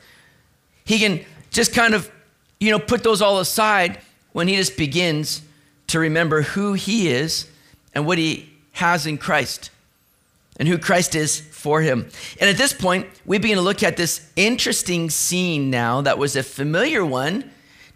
he 0.84 0.98
can 0.98 1.24
just 1.52 1.74
kind 1.74 1.94
of, 1.94 2.12
you 2.60 2.72
know, 2.72 2.80
put 2.80 3.04
those 3.04 3.22
all 3.22 3.40
aside 3.40 4.00
when 4.34 4.48
he 4.48 4.56
just 4.56 4.78
begins 4.78 5.42
to 5.88 6.00
remember 6.00 6.42
who 6.42 6.74
he 6.74 7.10
is 7.10 7.48
and 7.94 8.06
what 8.06 8.18
he 8.18 8.50
has 8.74 9.06
in 9.06 9.18
Christ 9.18 9.70
and 10.58 10.68
who 10.68 10.78
Christ 10.78 11.16
is 11.16 11.40
for 11.40 11.82
him. 11.82 12.10
And 12.40 12.50
at 12.50 12.58
this 12.58 12.74
point, 12.74 13.08
we 13.26 13.38
begin 13.38 13.58
to 13.58 13.64
look 13.64 13.84
at 13.84 13.98
this 13.98 14.30
interesting 14.36 15.10
scene 15.10 15.70
now 15.70 16.02
that 16.02 16.18
was 16.18 16.36
a 16.36 16.44
familiar 16.44 17.06
one 17.06 17.50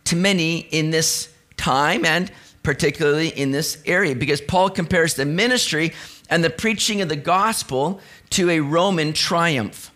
to 0.05 0.15
many 0.15 0.59
in 0.59 0.91
this 0.91 1.33
time 1.57 2.05
and 2.05 2.31
particularly 2.63 3.29
in 3.29 3.51
this 3.51 3.81
area 3.85 4.15
because 4.15 4.41
Paul 4.41 4.69
compares 4.69 5.13
the 5.13 5.25
ministry 5.25 5.93
and 6.29 6.43
the 6.43 6.49
preaching 6.49 7.01
of 7.01 7.09
the 7.09 7.15
gospel 7.15 7.99
to 8.31 8.49
a 8.49 8.59
Roman 8.59 9.13
triumph. 9.13 9.91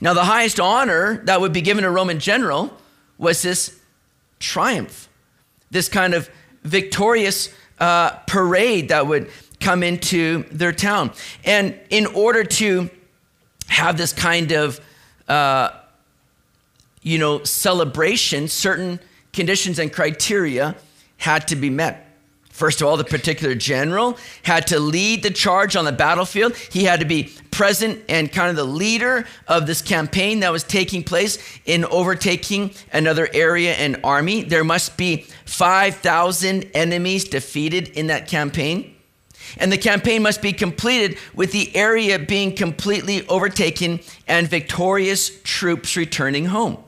Now, 0.00 0.14
the 0.14 0.24
highest 0.24 0.60
honor 0.60 1.22
that 1.24 1.40
would 1.40 1.52
be 1.52 1.60
given 1.60 1.82
a 1.84 1.90
Roman 1.90 2.20
general 2.20 2.72
was 3.18 3.42
this 3.42 3.78
triumph, 4.38 5.08
this 5.70 5.88
kind 5.88 6.14
of 6.14 6.30
victorious 6.62 7.52
uh, 7.80 8.10
parade 8.26 8.90
that 8.90 9.06
would 9.06 9.30
come 9.60 9.82
into 9.82 10.44
their 10.50 10.72
town. 10.72 11.12
And 11.44 11.78
in 11.90 12.06
order 12.06 12.44
to 12.44 12.90
have 13.68 13.96
this 13.96 14.12
kind 14.12 14.52
of, 14.52 14.80
uh, 15.28 15.70
you 17.02 17.18
know, 17.18 17.44
celebration, 17.44 18.48
certain 18.48 19.00
conditions 19.32 19.78
and 19.78 19.92
criteria 19.92 20.74
had 21.18 21.48
to 21.48 21.56
be 21.56 21.70
met. 21.70 22.04
First 22.50 22.80
of 22.80 22.88
all, 22.88 22.96
the 22.96 23.04
particular 23.04 23.54
general 23.54 24.18
had 24.42 24.66
to 24.68 24.80
lead 24.80 25.22
the 25.22 25.30
charge 25.30 25.76
on 25.76 25.84
the 25.84 25.92
battlefield. 25.92 26.56
He 26.56 26.82
had 26.82 26.98
to 26.98 27.06
be 27.06 27.32
present 27.52 28.02
and 28.08 28.32
kind 28.32 28.50
of 28.50 28.56
the 28.56 28.64
leader 28.64 29.26
of 29.46 29.68
this 29.68 29.80
campaign 29.80 30.40
that 30.40 30.50
was 30.50 30.64
taking 30.64 31.04
place 31.04 31.38
in 31.66 31.84
overtaking 31.84 32.72
another 32.92 33.28
area 33.32 33.74
and 33.74 34.00
army. 34.02 34.42
There 34.42 34.64
must 34.64 34.96
be 34.96 35.26
5,000 35.44 36.68
enemies 36.74 37.28
defeated 37.28 37.90
in 37.90 38.08
that 38.08 38.26
campaign. 38.26 38.92
And 39.56 39.72
the 39.72 39.78
campaign 39.78 40.22
must 40.22 40.42
be 40.42 40.52
completed 40.52 41.18
with 41.34 41.52
the 41.52 41.74
area 41.74 42.18
being 42.18 42.54
completely 42.54 43.26
overtaken 43.28 44.00
and 44.26 44.48
victorious 44.48 45.40
troops 45.42 45.96
returning 45.96 46.46
home. 46.46 46.78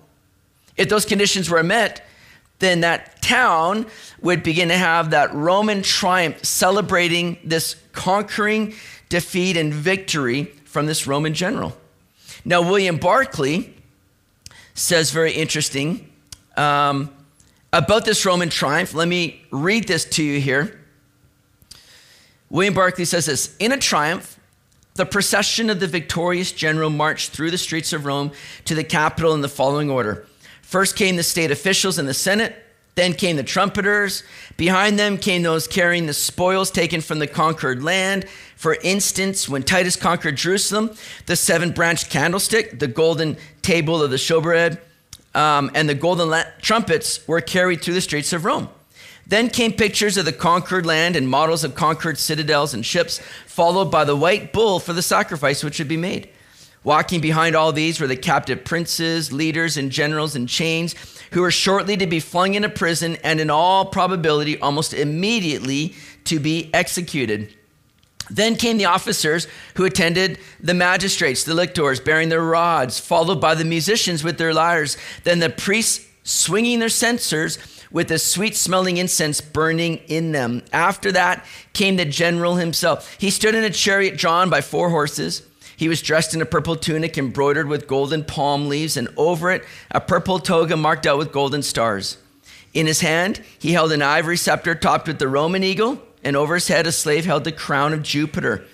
If 0.76 0.88
those 0.88 1.04
conditions 1.04 1.50
were 1.50 1.62
met, 1.62 2.06
then 2.58 2.80
that 2.80 3.22
town 3.22 3.86
would 4.20 4.42
begin 4.42 4.68
to 4.68 4.76
have 4.76 5.10
that 5.10 5.34
Roman 5.34 5.82
triumph 5.82 6.44
celebrating 6.44 7.38
this 7.44 7.76
conquering 7.92 8.74
defeat 9.08 9.56
and 9.56 9.72
victory 9.72 10.44
from 10.64 10.86
this 10.86 11.06
Roman 11.06 11.34
general. 11.34 11.76
Now, 12.44 12.62
William 12.62 12.96
Barclay 12.96 13.74
says 14.74 15.10
very 15.10 15.32
interesting 15.32 16.10
um, 16.56 17.10
about 17.72 18.04
this 18.04 18.24
Roman 18.24 18.48
triumph. 18.48 18.94
Let 18.94 19.08
me 19.08 19.42
read 19.50 19.86
this 19.86 20.04
to 20.06 20.22
you 20.22 20.40
here. 20.40 20.79
William 22.50 22.74
Barclay 22.74 23.04
says 23.04 23.26
this 23.26 23.56
In 23.58 23.72
a 23.72 23.78
triumph, 23.78 24.38
the 24.94 25.06
procession 25.06 25.70
of 25.70 25.80
the 25.80 25.86
victorious 25.86 26.52
general 26.52 26.90
marched 26.90 27.30
through 27.30 27.52
the 27.52 27.58
streets 27.58 27.92
of 27.92 28.04
Rome 28.04 28.32
to 28.64 28.74
the 28.74 28.84
Capitol 28.84 29.32
in 29.32 29.40
the 29.40 29.48
following 29.48 29.88
order 29.88 30.26
First 30.62 30.96
came 30.96 31.16
the 31.16 31.22
state 31.22 31.50
officials 31.50 31.98
and 31.98 32.08
the 32.08 32.14
Senate. 32.14 32.54
Then 32.96 33.14
came 33.14 33.36
the 33.36 33.44
trumpeters. 33.44 34.24
Behind 34.56 34.98
them 34.98 35.16
came 35.16 35.42
those 35.42 35.66
carrying 35.68 36.06
the 36.06 36.12
spoils 36.12 36.70
taken 36.70 37.00
from 37.00 37.20
the 37.20 37.26
conquered 37.26 37.82
land. 37.82 38.28
For 38.56 38.74
instance, 38.82 39.48
when 39.48 39.62
Titus 39.62 39.96
conquered 39.96 40.36
Jerusalem, 40.36 40.90
the 41.26 41.36
seven 41.36 41.70
branched 41.70 42.10
candlestick, 42.10 42.78
the 42.78 42.88
golden 42.88 43.36
table 43.62 44.02
of 44.02 44.10
the 44.10 44.16
showbread, 44.16 44.78
um, 45.34 45.70
and 45.74 45.88
the 45.88 45.94
golden 45.94 46.44
trumpets 46.60 47.26
were 47.28 47.40
carried 47.40 47.80
through 47.80 47.94
the 47.94 48.00
streets 48.00 48.32
of 48.32 48.44
Rome. 48.44 48.68
Then 49.30 49.48
came 49.48 49.72
pictures 49.72 50.16
of 50.16 50.24
the 50.24 50.32
conquered 50.32 50.84
land 50.84 51.14
and 51.14 51.28
models 51.28 51.62
of 51.62 51.76
conquered 51.76 52.18
citadels 52.18 52.74
and 52.74 52.84
ships, 52.84 53.20
followed 53.46 53.84
by 53.84 54.04
the 54.04 54.16
white 54.16 54.52
bull 54.52 54.80
for 54.80 54.92
the 54.92 55.02
sacrifice 55.02 55.62
which 55.62 55.76
should 55.76 55.86
be 55.86 55.96
made. 55.96 56.28
Walking 56.82 57.20
behind 57.20 57.54
all 57.54 57.70
these 57.70 58.00
were 58.00 58.08
the 58.08 58.16
captive 58.16 58.64
princes, 58.64 59.32
leaders, 59.32 59.76
and 59.76 59.92
generals 59.92 60.34
in 60.34 60.48
chains 60.48 60.96
who 61.30 61.42
were 61.42 61.52
shortly 61.52 61.96
to 61.96 62.08
be 62.08 62.18
flung 62.18 62.54
into 62.54 62.68
prison 62.68 63.18
and, 63.22 63.38
in 63.38 63.50
all 63.50 63.84
probability, 63.84 64.58
almost 64.58 64.92
immediately 64.92 65.94
to 66.24 66.40
be 66.40 66.68
executed. 66.74 67.54
Then 68.30 68.56
came 68.56 68.78
the 68.78 68.86
officers 68.86 69.46
who 69.76 69.84
attended 69.84 70.40
the 70.58 70.74
magistrates, 70.74 71.44
the 71.44 71.54
lictors, 71.54 72.00
bearing 72.00 72.30
their 72.30 72.42
rods, 72.42 72.98
followed 72.98 73.40
by 73.40 73.54
the 73.54 73.64
musicians 73.64 74.24
with 74.24 74.38
their 74.38 74.52
lyres. 74.52 74.96
Then 75.22 75.38
the 75.38 75.50
priests 75.50 76.04
swinging 76.24 76.80
their 76.80 76.88
censers 76.88 77.58
with 77.90 78.08
the 78.08 78.18
sweet 78.18 78.56
smelling 78.56 78.96
incense 78.96 79.40
burning 79.40 79.96
in 80.08 80.32
them. 80.32 80.62
After 80.72 81.10
that 81.12 81.44
came 81.72 81.96
the 81.96 82.04
general 82.04 82.56
himself. 82.56 83.16
He 83.18 83.30
stood 83.30 83.54
in 83.54 83.64
a 83.64 83.70
chariot 83.70 84.16
drawn 84.16 84.48
by 84.50 84.60
four 84.60 84.90
horses 84.90 85.42
he 85.80 85.88
was 85.88 86.02
dressed 86.02 86.34
in 86.34 86.42
a 86.42 86.44
purple 86.44 86.76
tunic 86.76 87.16
embroidered 87.16 87.66
with 87.66 87.86
golden 87.86 88.22
palm 88.22 88.68
leaves, 88.68 88.98
and 88.98 89.08
over 89.16 89.50
it, 89.50 89.64
a 89.90 89.98
purple 89.98 90.38
toga 90.38 90.76
marked 90.76 91.06
out 91.06 91.16
with 91.16 91.32
golden 91.32 91.62
stars. 91.62 92.18
In 92.74 92.86
his 92.86 93.00
hand, 93.00 93.42
he 93.58 93.72
held 93.72 93.90
an 93.90 94.02
ivory 94.02 94.36
scepter 94.36 94.74
topped 94.74 95.08
with 95.08 95.18
the 95.18 95.26
Roman 95.26 95.64
eagle, 95.64 96.02
and 96.22 96.36
over 96.36 96.56
his 96.56 96.68
head, 96.68 96.86
a 96.86 96.92
slave 96.92 97.24
held 97.24 97.44
the 97.44 97.50
crown 97.50 97.94
of 97.94 98.02
Jupiter. 98.02 98.66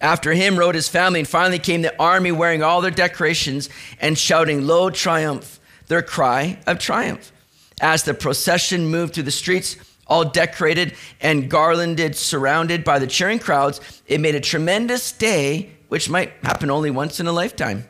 After 0.00 0.32
him 0.32 0.58
rode 0.58 0.74
his 0.74 0.88
family, 0.88 1.20
and 1.20 1.28
finally 1.28 1.58
came 1.58 1.82
the 1.82 1.94
army 2.00 2.32
wearing 2.32 2.62
all 2.62 2.80
their 2.80 2.90
decorations 2.90 3.68
and 4.00 4.16
shouting, 4.16 4.66
Lo, 4.66 4.88
triumph, 4.88 5.60
their 5.88 6.00
cry 6.00 6.58
of 6.66 6.78
triumph. 6.78 7.32
As 7.80 8.04
the 8.04 8.14
procession 8.14 8.86
moved 8.86 9.14
through 9.14 9.24
the 9.24 9.30
streets, 9.30 9.76
all 10.06 10.24
decorated 10.24 10.94
and 11.20 11.50
garlanded, 11.50 12.16
surrounded 12.16 12.84
by 12.84 12.98
the 12.98 13.06
cheering 13.06 13.38
crowds, 13.38 13.80
it 14.06 14.20
made 14.20 14.34
a 14.34 14.40
tremendous 14.40 15.12
day 15.12 15.70
which 15.88 16.08
might 16.08 16.32
happen 16.42 16.70
only 16.70 16.90
once 16.90 17.20
in 17.20 17.26
a 17.26 17.32
lifetime. 17.32 17.86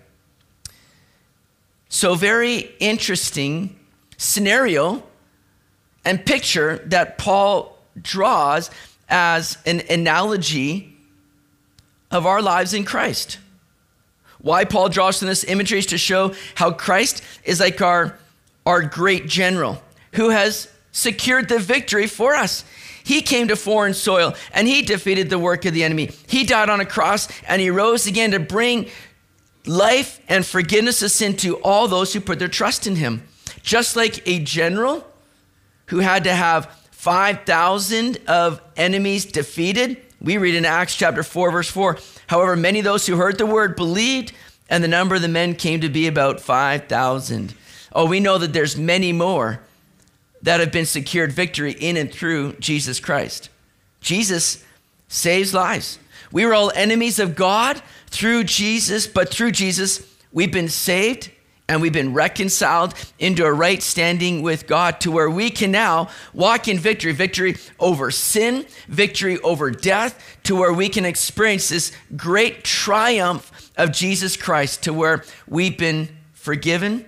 So, 1.88 2.14
very 2.14 2.74
interesting 2.80 3.78
scenario 4.16 5.02
and 6.04 6.24
picture 6.24 6.78
that 6.86 7.18
Paul 7.18 7.78
draws 8.00 8.70
as 9.08 9.58
an 9.66 9.82
analogy 9.88 10.96
of 12.10 12.26
our 12.26 12.42
lives 12.42 12.74
in 12.74 12.84
Christ. 12.84 13.38
Why 14.38 14.64
Paul 14.64 14.88
draws 14.88 15.18
from 15.18 15.28
this 15.28 15.44
imagery 15.44 15.78
is 15.78 15.86
to 15.86 15.98
show 15.98 16.34
how 16.54 16.70
Christ 16.70 17.22
is 17.44 17.60
like 17.60 17.80
our, 17.80 18.18
our 18.66 18.82
great 18.82 19.26
general 19.26 19.80
who 20.12 20.30
has 20.30 20.68
secured 20.92 21.48
the 21.48 21.58
victory 21.58 22.06
for 22.06 22.34
us. 22.34 22.64
He 23.04 23.22
came 23.22 23.48
to 23.48 23.56
foreign 23.56 23.94
soil 23.94 24.34
and 24.52 24.66
he 24.66 24.82
defeated 24.82 25.30
the 25.30 25.38
work 25.38 25.64
of 25.64 25.72
the 25.72 25.84
enemy. 25.84 26.10
He 26.26 26.44
died 26.44 26.68
on 26.68 26.80
a 26.80 26.84
cross 26.84 27.28
and 27.46 27.62
he 27.62 27.70
rose 27.70 28.06
again 28.06 28.32
to 28.32 28.40
bring 28.40 28.88
life 29.64 30.20
and 30.28 30.44
forgiveness 30.44 31.02
of 31.02 31.12
sin 31.12 31.36
to 31.36 31.56
all 31.58 31.86
those 31.86 32.12
who 32.12 32.20
put 32.20 32.40
their 32.40 32.48
trust 32.48 32.86
in 32.86 32.96
him. 32.96 33.22
Just 33.62 33.94
like 33.94 34.26
a 34.26 34.40
general 34.40 35.06
who 35.86 35.98
had 35.98 36.24
to 36.24 36.34
have 36.34 36.66
5,000 36.90 38.18
of 38.26 38.60
enemies 38.76 39.24
defeated. 39.24 39.98
We 40.20 40.38
read 40.38 40.56
in 40.56 40.64
Acts 40.64 40.96
chapter 40.96 41.22
4, 41.22 41.52
verse 41.52 41.70
4. 41.70 41.98
However, 42.26 42.56
many 42.56 42.80
of 42.80 42.84
those 42.84 43.06
who 43.06 43.16
heard 43.16 43.38
the 43.38 43.46
word 43.46 43.76
believed, 43.76 44.32
and 44.68 44.82
the 44.82 44.88
number 44.88 45.14
of 45.14 45.22
the 45.22 45.28
men 45.28 45.54
came 45.54 45.80
to 45.82 45.88
be 45.88 46.08
about 46.08 46.40
5,000. 46.40 47.54
Oh, 47.96 48.04
we 48.04 48.20
know 48.20 48.36
that 48.36 48.52
there's 48.52 48.76
many 48.76 49.10
more 49.10 49.58
that 50.42 50.60
have 50.60 50.70
been 50.70 50.84
secured 50.84 51.32
victory 51.32 51.72
in 51.72 51.96
and 51.96 52.12
through 52.12 52.52
Jesus 52.60 53.00
Christ. 53.00 53.48
Jesus 54.02 54.62
saves 55.08 55.54
lives. 55.54 55.98
We 56.30 56.44
were 56.44 56.52
all 56.52 56.70
enemies 56.74 57.18
of 57.18 57.34
God 57.34 57.80
through 58.08 58.44
Jesus, 58.44 59.06
but 59.06 59.30
through 59.30 59.52
Jesus, 59.52 60.06
we've 60.30 60.52
been 60.52 60.68
saved 60.68 61.30
and 61.68 61.80
we've 61.80 61.90
been 61.90 62.12
reconciled 62.12 62.92
into 63.18 63.46
a 63.46 63.52
right 63.52 63.82
standing 63.82 64.42
with 64.42 64.66
God 64.66 65.00
to 65.00 65.10
where 65.10 65.30
we 65.30 65.48
can 65.48 65.70
now 65.70 66.10
walk 66.34 66.68
in 66.68 66.78
victory 66.78 67.12
victory 67.12 67.56
over 67.80 68.10
sin, 68.10 68.66
victory 68.88 69.38
over 69.40 69.70
death, 69.70 70.38
to 70.42 70.54
where 70.54 70.72
we 70.74 70.90
can 70.90 71.06
experience 71.06 71.70
this 71.70 71.92
great 72.14 72.62
triumph 72.62 73.72
of 73.78 73.90
Jesus 73.90 74.36
Christ, 74.36 74.82
to 74.82 74.92
where 74.92 75.24
we've 75.48 75.78
been 75.78 76.14
forgiven 76.34 77.06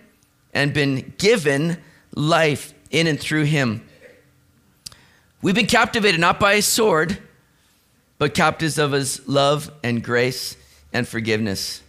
and 0.58 0.74
been 0.74 1.14
given 1.18 1.78
life 2.16 2.74
in 2.90 3.06
and 3.06 3.20
through 3.20 3.44
him. 3.44 3.80
We've 5.40 5.54
been 5.54 5.66
captivated 5.66 6.20
not 6.20 6.40
by 6.40 6.54
a 6.54 6.62
sword, 6.62 7.16
but 8.18 8.34
captives 8.34 8.76
of 8.76 8.90
his 8.90 9.26
love 9.28 9.70
and 9.84 10.02
grace 10.02 10.56
and 10.92 11.06
forgiveness. 11.06 11.80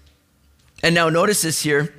And 0.83 0.93
now 0.93 1.09
notice 1.09 1.41
this 1.41 1.63
here. 1.63 1.91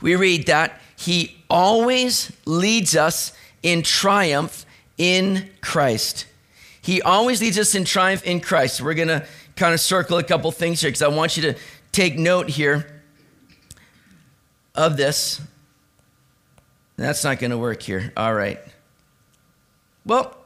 We 0.00 0.14
read 0.14 0.46
that 0.46 0.80
he 0.96 1.36
always 1.50 2.30
leads 2.44 2.94
us 2.94 3.32
in 3.60 3.82
triumph 3.82 4.64
in 4.96 5.50
Christ. 5.60 6.26
He 6.80 7.02
always 7.02 7.40
leads 7.40 7.58
us 7.58 7.74
in 7.74 7.84
triumph 7.84 8.24
in 8.24 8.38
Christ. 8.38 8.80
We're 8.80 8.94
going 8.94 9.08
to 9.08 9.26
kind 9.56 9.74
of 9.74 9.80
circle 9.80 10.18
a 10.18 10.22
couple 10.22 10.52
things 10.52 10.80
here 10.82 10.88
because 10.88 11.02
I 11.02 11.08
want 11.08 11.36
you 11.36 11.42
to 11.52 11.58
take 11.90 12.16
note 12.16 12.48
here 12.48 12.97
of 14.78 14.96
this. 14.96 15.40
That's 16.96 17.24
not 17.24 17.38
going 17.40 17.50
to 17.50 17.58
work 17.58 17.82
here. 17.82 18.12
All 18.16 18.32
right. 18.32 18.60
Well, 20.06 20.36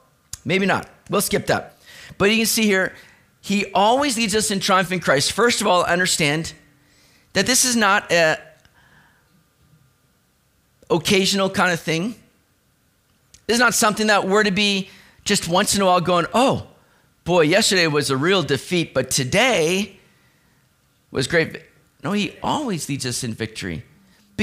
maybe 0.45 0.67
not. 0.67 0.89
We'll 1.11 1.21
skip 1.21 1.47
that. 1.47 1.77
But 2.19 2.31
you 2.31 2.39
can 2.39 2.47
see 2.47 2.65
here, 2.65 2.95
he 3.43 3.71
always 3.73 4.17
leads 4.17 4.35
us 4.35 4.51
in 4.51 4.59
triumph 4.59 4.91
in 4.91 5.01
Christ. 5.01 5.33
First 5.33 5.61
of 5.61 5.67
all, 5.67 5.85
understand 5.85 6.55
that 7.35 7.47
this 7.47 7.65
is 7.65 7.77
not 7.77 8.11
a 8.11 8.39
occasional 10.91 11.51
kind 11.51 11.73
of 11.73 11.81
thing. 11.81 12.15
This 13.47 13.57
is 13.57 13.61
not 13.61 13.75
something 13.75 14.07
that 14.07 14.27
we're 14.27 14.45
to 14.45 14.51
be 14.51 14.89
just 15.25 15.49
once 15.49 15.75
in 15.75 15.83
a 15.83 15.87
while 15.87 16.01
going, 16.01 16.27
oh, 16.33 16.67
boy, 17.25 17.43
yesterday 17.43 17.87
was 17.87 18.11
a 18.11 18.17
real 18.17 18.43
defeat, 18.43 18.95
but 18.95 19.11
today 19.11 19.99
was 21.11 21.27
great. 21.27 21.63
No, 22.03 22.13
he 22.13 22.37
always 22.43 22.89
leads 22.89 23.05
us 23.05 23.25
in 23.25 23.35
victory 23.35 23.85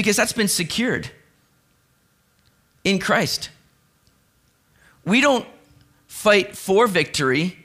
because 0.00 0.16
that's 0.16 0.32
been 0.32 0.48
secured 0.48 1.10
in 2.84 2.98
Christ. 2.98 3.50
We 5.04 5.20
don't 5.20 5.46
fight 6.06 6.56
for 6.56 6.86
victory, 6.86 7.58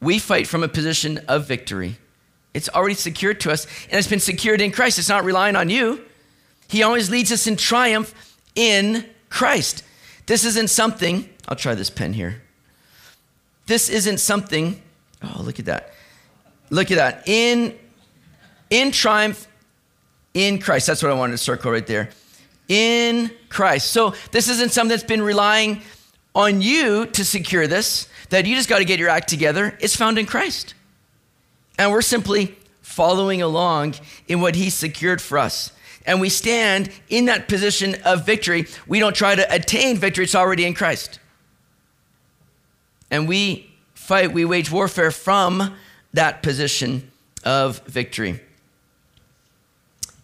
we 0.00 0.18
fight 0.18 0.48
from 0.48 0.64
a 0.64 0.68
position 0.68 1.18
of 1.28 1.46
victory. 1.46 1.96
It's 2.54 2.68
already 2.68 2.96
secured 2.96 3.38
to 3.42 3.52
us, 3.52 3.68
and 3.88 4.00
it's 4.00 4.08
been 4.08 4.18
secured 4.18 4.60
in 4.60 4.72
Christ. 4.72 4.98
It's 4.98 5.08
not 5.08 5.22
relying 5.24 5.54
on 5.54 5.70
you. 5.70 6.04
He 6.66 6.82
always 6.82 7.08
leads 7.08 7.30
us 7.30 7.46
in 7.46 7.54
triumph 7.54 8.36
in 8.56 9.08
Christ. 9.28 9.84
This 10.26 10.44
isn't 10.44 10.70
something, 10.70 11.28
I'll 11.46 11.54
try 11.54 11.76
this 11.76 11.88
pen 11.88 12.14
here. 12.14 12.42
This 13.66 13.88
isn't 13.88 14.18
something, 14.18 14.82
oh, 15.22 15.40
look 15.40 15.60
at 15.60 15.66
that. 15.66 15.94
Look 16.70 16.90
at 16.90 16.96
that. 16.96 17.28
In, 17.28 17.78
in 18.70 18.90
triumph 18.90 19.46
in 20.34 20.58
Christ. 20.58 20.86
That's 20.86 21.02
what 21.02 21.10
I 21.10 21.14
wanted 21.14 21.32
to 21.32 21.38
circle 21.38 21.70
right 21.70 21.86
there. 21.86 22.10
In 22.68 23.30
Christ. 23.48 23.90
So 23.90 24.14
this 24.32 24.48
isn't 24.48 24.72
something 24.72 24.90
that's 24.90 25.04
been 25.04 25.22
relying 25.22 25.82
on 26.34 26.60
you 26.60 27.06
to 27.06 27.24
secure 27.24 27.66
this, 27.66 28.08
that 28.30 28.44
you 28.44 28.56
just 28.56 28.68
got 28.68 28.78
to 28.78 28.84
get 28.84 28.98
your 28.98 29.08
act 29.08 29.28
together. 29.28 29.76
It's 29.80 29.94
found 29.94 30.18
in 30.18 30.26
Christ. 30.26 30.74
And 31.78 31.92
we're 31.92 32.02
simply 32.02 32.56
following 32.82 33.40
along 33.40 33.94
in 34.28 34.40
what 34.40 34.56
He 34.56 34.70
secured 34.70 35.22
for 35.22 35.38
us. 35.38 35.72
And 36.06 36.20
we 36.20 36.28
stand 36.28 36.90
in 37.08 37.26
that 37.26 37.48
position 37.48 37.96
of 38.04 38.26
victory. 38.26 38.66
We 38.86 38.98
don't 38.98 39.16
try 39.16 39.34
to 39.34 39.54
attain 39.54 39.96
victory, 39.96 40.24
it's 40.24 40.34
already 40.34 40.64
in 40.64 40.74
Christ. 40.74 41.18
And 43.10 43.28
we 43.28 43.70
fight, 43.94 44.32
we 44.32 44.44
wage 44.44 44.70
warfare 44.70 45.10
from 45.10 45.76
that 46.12 46.42
position 46.42 47.10
of 47.44 47.80
victory. 47.80 48.40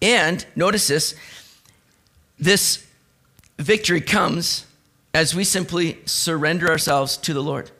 And 0.02 0.44
notice 0.56 0.88
this 0.88 1.14
this 2.38 2.86
victory 3.58 4.00
comes 4.00 4.66
as 5.12 5.34
we 5.34 5.44
simply 5.44 5.98
surrender 6.06 6.68
ourselves 6.68 7.16
to 7.18 7.34
the 7.34 7.42
Lord 7.42 7.70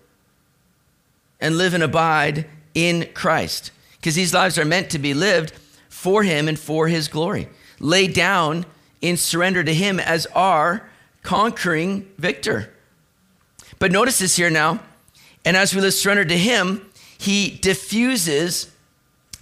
and 1.41 1.57
live 1.57 1.75
and 1.75 1.83
abide 1.83 2.47
in 2.75 3.09
Christ. 3.15 3.71
Because 3.93 4.15
these 4.15 4.35
lives 4.35 4.59
are 4.59 4.65
meant 4.65 4.91
to 4.91 4.99
be 4.99 5.15
lived 5.15 5.53
for 5.89 6.23
Him 6.23 6.49
and 6.49 6.59
for 6.59 6.89
His 6.89 7.09
glory. 7.09 7.49
Lay 7.79 8.07
down 8.07 8.67
in 9.01 9.17
surrender 9.17 9.65
to 9.65 9.75
Him 9.75 9.99
as 9.99 10.27
our 10.35 10.89
conquering 11.23 12.11
victor. 12.19 12.73
But 13.79 13.93
notice 13.93 14.19
this 14.19 14.37
here 14.37 14.51
now. 14.51 14.81
And 15.45 15.57
as 15.57 15.75
we 15.75 15.81
live 15.81 15.95
surrender 15.95 16.25
to 16.25 16.37
Him, 16.37 16.91
He 17.19 17.51
diffuses 17.51 18.71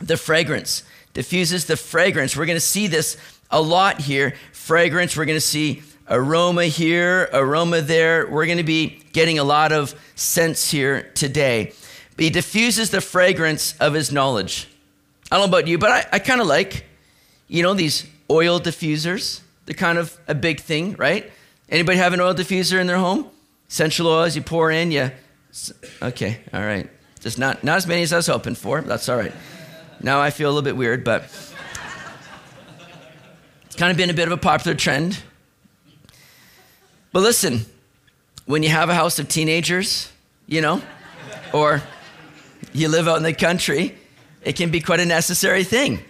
the 0.00 0.16
fragrance. 0.16 0.84
Diffuses 1.18 1.64
the 1.64 1.76
fragrance. 1.76 2.36
We're 2.36 2.46
going 2.46 2.54
to 2.54 2.60
see 2.60 2.86
this 2.86 3.16
a 3.50 3.60
lot 3.60 4.00
here. 4.00 4.36
Fragrance, 4.52 5.16
we're 5.16 5.24
going 5.24 5.36
to 5.36 5.40
see 5.40 5.82
aroma 6.08 6.66
here, 6.66 7.28
aroma 7.32 7.80
there. 7.80 8.30
We're 8.30 8.46
going 8.46 8.58
to 8.58 8.62
be 8.62 9.02
getting 9.12 9.36
a 9.40 9.42
lot 9.42 9.72
of 9.72 9.96
sense 10.14 10.70
here 10.70 11.10
today. 11.14 11.72
He 12.16 12.30
diffuses 12.30 12.90
the 12.90 13.00
fragrance 13.00 13.76
of 13.80 13.94
his 13.94 14.12
knowledge. 14.12 14.68
I 15.32 15.38
don't 15.38 15.50
know 15.50 15.58
about 15.58 15.66
you, 15.66 15.76
but 15.76 15.90
I, 15.90 16.06
I 16.12 16.18
kind 16.20 16.40
of 16.40 16.46
like, 16.46 16.84
you 17.48 17.64
know, 17.64 17.74
these 17.74 18.06
oil 18.30 18.60
diffusers. 18.60 19.40
They're 19.66 19.74
kind 19.74 19.98
of 19.98 20.16
a 20.28 20.36
big 20.36 20.60
thing, 20.60 20.94
right? 20.98 21.32
Anybody 21.68 21.98
have 21.98 22.12
an 22.12 22.20
oil 22.20 22.32
diffuser 22.32 22.80
in 22.80 22.86
their 22.86 22.98
home? 22.98 23.26
Essential 23.68 24.06
oils 24.06 24.36
you 24.36 24.42
pour 24.42 24.70
in, 24.70 24.92
you. 24.92 25.10
Okay, 26.00 26.38
all 26.54 26.62
right. 26.62 26.88
Just 27.18 27.40
not, 27.40 27.64
not 27.64 27.78
as 27.78 27.88
many 27.88 28.02
as 28.02 28.12
I 28.12 28.18
was 28.18 28.28
hoping 28.28 28.54
for. 28.54 28.82
That's 28.82 29.08
all 29.08 29.16
right. 29.16 29.32
Now 30.02 30.20
I 30.20 30.30
feel 30.30 30.48
a 30.48 30.52
little 30.52 30.62
bit 30.62 30.76
weird, 30.76 31.04
but 31.04 31.24
it's 33.66 33.76
kind 33.76 33.90
of 33.90 33.96
been 33.96 34.10
a 34.10 34.14
bit 34.14 34.26
of 34.26 34.32
a 34.32 34.36
popular 34.36 34.76
trend 34.76 35.22
but 37.12 37.20
listen, 37.20 37.64
when 38.44 38.62
you 38.62 38.68
have 38.68 38.90
a 38.90 38.94
house 38.94 39.18
of 39.18 39.28
teenagers, 39.28 40.12
you 40.46 40.60
know, 40.60 40.82
or 41.52 41.82
you 42.72 42.88
live 42.88 43.08
out 43.08 43.16
in 43.16 43.22
the 43.22 43.32
country, 43.32 43.96
it 44.44 44.56
can 44.56 44.70
be 44.70 44.80
quite 44.80 45.00
a 45.00 45.06
necessary 45.06 45.64
thing. 45.64 46.00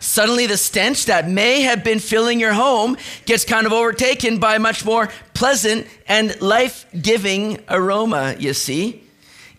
Suddenly, 0.00 0.46
the 0.46 0.56
stench 0.56 1.06
that 1.06 1.28
may 1.28 1.62
have 1.62 1.84
been 1.84 2.00
filling 2.00 2.40
your 2.40 2.54
home 2.54 2.96
gets 3.24 3.44
kind 3.44 3.66
of 3.66 3.72
overtaken 3.72 4.38
by 4.38 4.56
a 4.56 4.58
much 4.58 4.84
more 4.84 5.10
pleasant 5.32 5.86
and 6.08 6.40
life 6.40 6.86
giving 7.00 7.62
aroma, 7.68 8.34
you 8.38 8.52
see. 8.52 9.01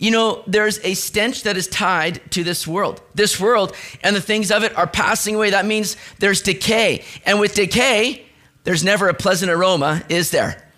You 0.04 0.12
know, 0.12 0.44
there's 0.48 0.80
a 0.84 0.96
stench 0.96 1.44
that 1.44 1.56
is 1.56 1.66
tied 1.66 2.30
to 2.32 2.44
this 2.44 2.68
world. 2.68 3.02
This 3.16 3.40
world 3.40 3.74
and 4.04 4.14
the 4.14 4.20
things 4.20 4.52
of 4.52 4.62
it 4.62 4.78
are 4.78 4.86
passing 4.86 5.36
away. 5.36 5.52
That 5.52 5.66
means 5.66 5.96
there's 6.20 6.42
decay. 6.42 7.06
And 7.26 7.40
with 7.40 7.56
decay, 7.56 8.26
there's 8.66 8.84
never 8.84 9.08
a 9.08 9.14
pleasant 9.14 9.50
aroma, 9.50 10.04
is 10.10 10.30
there? 10.30 10.70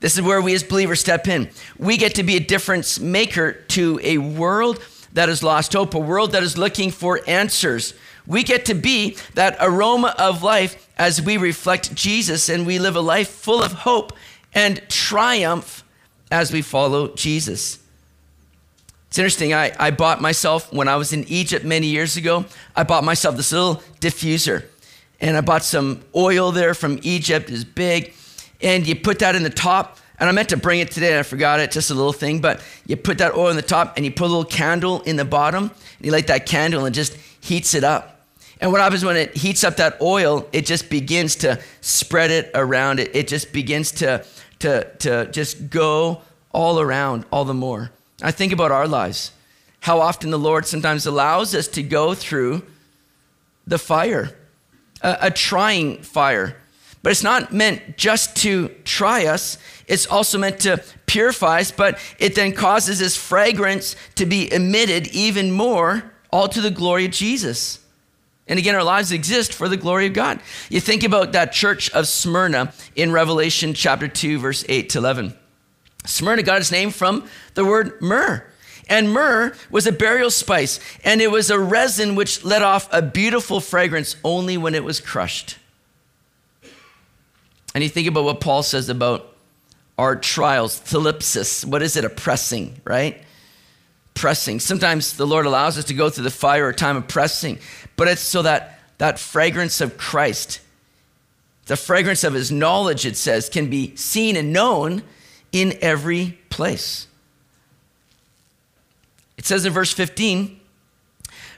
This 0.00 0.16
is 0.16 0.22
where 0.22 0.42
we 0.42 0.54
as 0.54 0.64
believers 0.64 0.98
step 0.98 1.28
in. 1.28 1.50
We 1.78 1.96
get 1.96 2.16
to 2.16 2.24
be 2.24 2.34
a 2.34 2.40
difference 2.40 2.98
maker 2.98 3.52
to 3.52 4.00
a 4.02 4.18
world 4.18 4.84
that 5.12 5.28
has 5.28 5.44
lost 5.44 5.72
hope, 5.74 5.94
a 5.94 6.00
world 6.00 6.32
that 6.32 6.42
is 6.42 6.58
looking 6.58 6.90
for 6.90 7.20
answers. 7.28 7.94
We 8.26 8.42
get 8.42 8.64
to 8.64 8.74
be 8.74 9.18
that 9.34 9.56
aroma 9.60 10.16
of 10.18 10.42
life 10.42 10.88
as 10.98 11.22
we 11.22 11.36
reflect 11.36 11.94
Jesus 11.94 12.48
and 12.48 12.66
we 12.66 12.80
live 12.80 12.96
a 12.96 13.00
life 13.00 13.28
full 13.28 13.62
of 13.62 13.70
hope 13.70 14.12
and 14.52 14.82
triumph 14.88 15.84
as 16.32 16.52
we 16.52 16.60
follow 16.60 17.14
Jesus. 17.14 17.78
It's 19.12 19.18
interesting. 19.18 19.52
I, 19.52 19.72
I 19.78 19.90
bought 19.90 20.22
myself, 20.22 20.72
when 20.72 20.88
I 20.88 20.96
was 20.96 21.12
in 21.12 21.24
Egypt 21.28 21.66
many 21.66 21.86
years 21.86 22.16
ago, 22.16 22.46
I 22.74 22.82
bought 22.82 23.04
myself 23.04 23.36
this 23.36 23.52
little 23.52 23.82
diffuser 24.00 24.64
and 25.20 25.36
I 25.36 25.42
bought 25.42 25.64
some 25.64 26.00
oil 26.16 26.50
there 26.50 26.72
from 26.72 26.98
Egypt, 27.02 27.50
is 27.50 27.62
big, 27.62 28.14
and 28.62 28.86
you 28.86 28.96
put 28.96 29.18
that 29.18 29.36
in 29.36 29.42
the 29.42 29.50
top. 29.50 29.98
And 30.18 30.30
I 30.30 30.32
meant 30.32 30.48
to 30.48 30.56
bring 30.56 30.80
it 30.80 30.90
today, 30.90 31.10
and 31.10 31.18
I 31.18 31.24
forgot 31.24 31.60
it, 31.60 31.70
just 31.70 31.90
a 31.90 31.94
little 31.94 32.14
thing. 32.14 32.40
But 32.40 32.64
you 32.86 32.96
put 32.96 33.18
that 33.18 33.34
oil 33.34 33.50
in 33.50 33.56
the 33.56 33.60
top, 33.60 33.98
and 33.98 34.06
you 34.06 34.10
put 34.10 34.24
a 34.24 34.28
little 34.28 34.46
candle 34.46 35.02
in 35.02 35.16
the 35.16 35.26
bottom, 35.26 35.64
and 35.64 36.06
you 36.06 36.10
light 36.10 36.28
that 36.28 36.46
candle, 36.46 36.86
and 36.86 36.96
it 36.96 36.98
just 36.98 37.14
heats 37.42 37.74
it 37.74 37.84
up. 37.84 38.24
And 38.62 38.72
what 38.72 38.80
happens 38.80 39.04
when 39.04 39.18
it 39.18 39.36
heats 39.36 39.62
up 39.62 39.76
that 39.76 40.00
oil, 40.00 40.48
it 40.54 40.64
just 40.64 40.88
begins 40.88 41.36
to 41.36 41.60
spread 41.82 42.30
it 42.30 42.50
around 42.54 42.98
it. 42.98 43.14
It 43.14 43.28
just 43.28 43.52
begins 43.52 43.92
to, 43.92 44.24
to, 44.60 44.90
to 45.00 45.26
just 45.26 45.68
go 45.68 46.22
all 46.50 46.80
around 46.80 47.26
all 47.30 47.44
the 47.44 47.52
more. 47.52 47.90
I 48.22 48.30
think 48.30 48.52
about 48.52 48.70
our 48.70 48.86
lives, 48.86 49.32
how 49.80 50.00
often 50.00 50.30
the 50.30 50.38
Lord 50.38 50.66
sometimes 50.66 51.06
allows 51.06 51.54
us 51.54 51.68
to 51.68 51.82
go 51.82 52.14
through 52.14 52.62
the 53.66 53.78
fire 53.78 54.36
a, 55.02 55.18
a 55.22 55.30
trying 55.30 55.98
fire. 55.98 56.56
But 57.02 57.10
it's 57.10 57.22
not 57.22 57.52
meant 57.52 57.96
just 57.96 58.36
to 58.38 58.68
try 58.84 59.26
us, 59.26 59.58
it's 59.88 60.06
also 60.06 60.38
meant 60.38 60.60
to 60.60 60.82
purify 61.06 61.60
us, 61.60 61.72
but 61.72 61.98
it 62.18 62.34
then 62.34 62.52
causes 62.52 63.00
this 63.00 63.16
fragrance 63.16 63.96
to 64.14 64.24
be 64.24 64.52
emitted 64.52 65.08
even 65.08 65.50
more, 65.50 66.12
all 66.30 66.48
to 66.48 66.60
the 66.60 66.70
glory 66.70 67.06
of 67.06 67.10
Jesus. 67.10 67.80
And 68.46 68.58
again, 68.58 68.74
our 68.74 68.84
lives 68.84 69.12
exist 69.12 69.52
for 69.52 69.68
the 69.68 69.76
glory 69.76 70.06
of 70.06 70.14
God. 70.14 70.40
You 70.68 70.80
think 70.80 71.02
about 71.02 71.32
that 71.32 71.52
church 71.52 71.90
of 71.90 72.06
Smyrna 72.06 72.72
in 72.94 73.12
Revelation 73.12 73.74
chapter 73.74 74.08
2, 74.08 74.38
verse 74.38 74.64
8 74.68 74.90
to 74.90 74.98
11. 74.98 75.36
Smyrna 76.04 76.42
got 76.42 76.60
its 76.60 76.72
name 76.72 76.90
from 76.90 77.28
the 77.54 77.64
word 77.64 78.00
myrrh. 78.00 78.44
And 78.88 79.12
myrrh 79.12 79.54
was 79.70 79.86
a 79.86 79.92
burial 79.92 80.30
spice, 80.30 80.80
and 81.04 81.20
it 81.20 81.30
was 81.30 81.50
a 81.50 81.58
resin 81.58 82.14
which 82.14 82.44
let 82.44 82.62
off 82.62 82.88
a 82.92 83.00
beautiful 83.00 83.60
fragrance 83.60 84.16
only 84.24 84.56
when 84.58 84.74
it 84.74 84.84
was 84.84 85.00
crushed. 85.00 85.56
And 87.74 87.82
you 87.82 87.88
think 87.88 88.08
about 88.08 88.24
what 88.24 88.40
Paul 88.40 88.62
says 88.62 88.88
about 88.88 89.34
our 89.98 90.16
trials, 90.16 90.80
thlipsis. 90.80 91.64
What 91.64 91.82
is 91.82 91.96
it? 91.96 92.04
A 92.04 92.10
pressing, 92.10 92.80
right? 92.84 93.22
Pressing. 94.14 94.60
Sometimes 94.60 95.16
the 95.16 95.26
Lord 95.26 95.46
allows 95.46 95.78
us 95.78 95.84
to 95.86 95.94
go 95.94 96.10
through 96.10 96.24
the 96.24 96.30
fire 96.30 96.66
or 96.66 96.72
time 96.72 96.96
of 96.96 97.08
pressing, 97.08 97.58
but 97.96 98.08
it's 98.08 98.20
so 98.20 98.42
that 98.42 98.80
that 98.98 99.18
fragrance 99.18 99.80
of 99.80 99.96
Christ, 99.96 100.60
the 101.66 101.76
fragrance 101.76 102.24
of 102.24 102.34
his 102.34 102.52
knowledge, 102.52 103.06
it 103.06 103.16
says, 103.16 103.48
can 103.48 103.70
be 103.70 103.96
seen 103.96 104.36
and 104.36 104.52
known 104.52 105.02
in 105.52 105.78
every 105.80 106.38
place. 106.50 107.06
It 109.36 109.46
says 109.46 109.64
in 109.64 109.72
verse 109.72 109.92
15, 109.92 110.60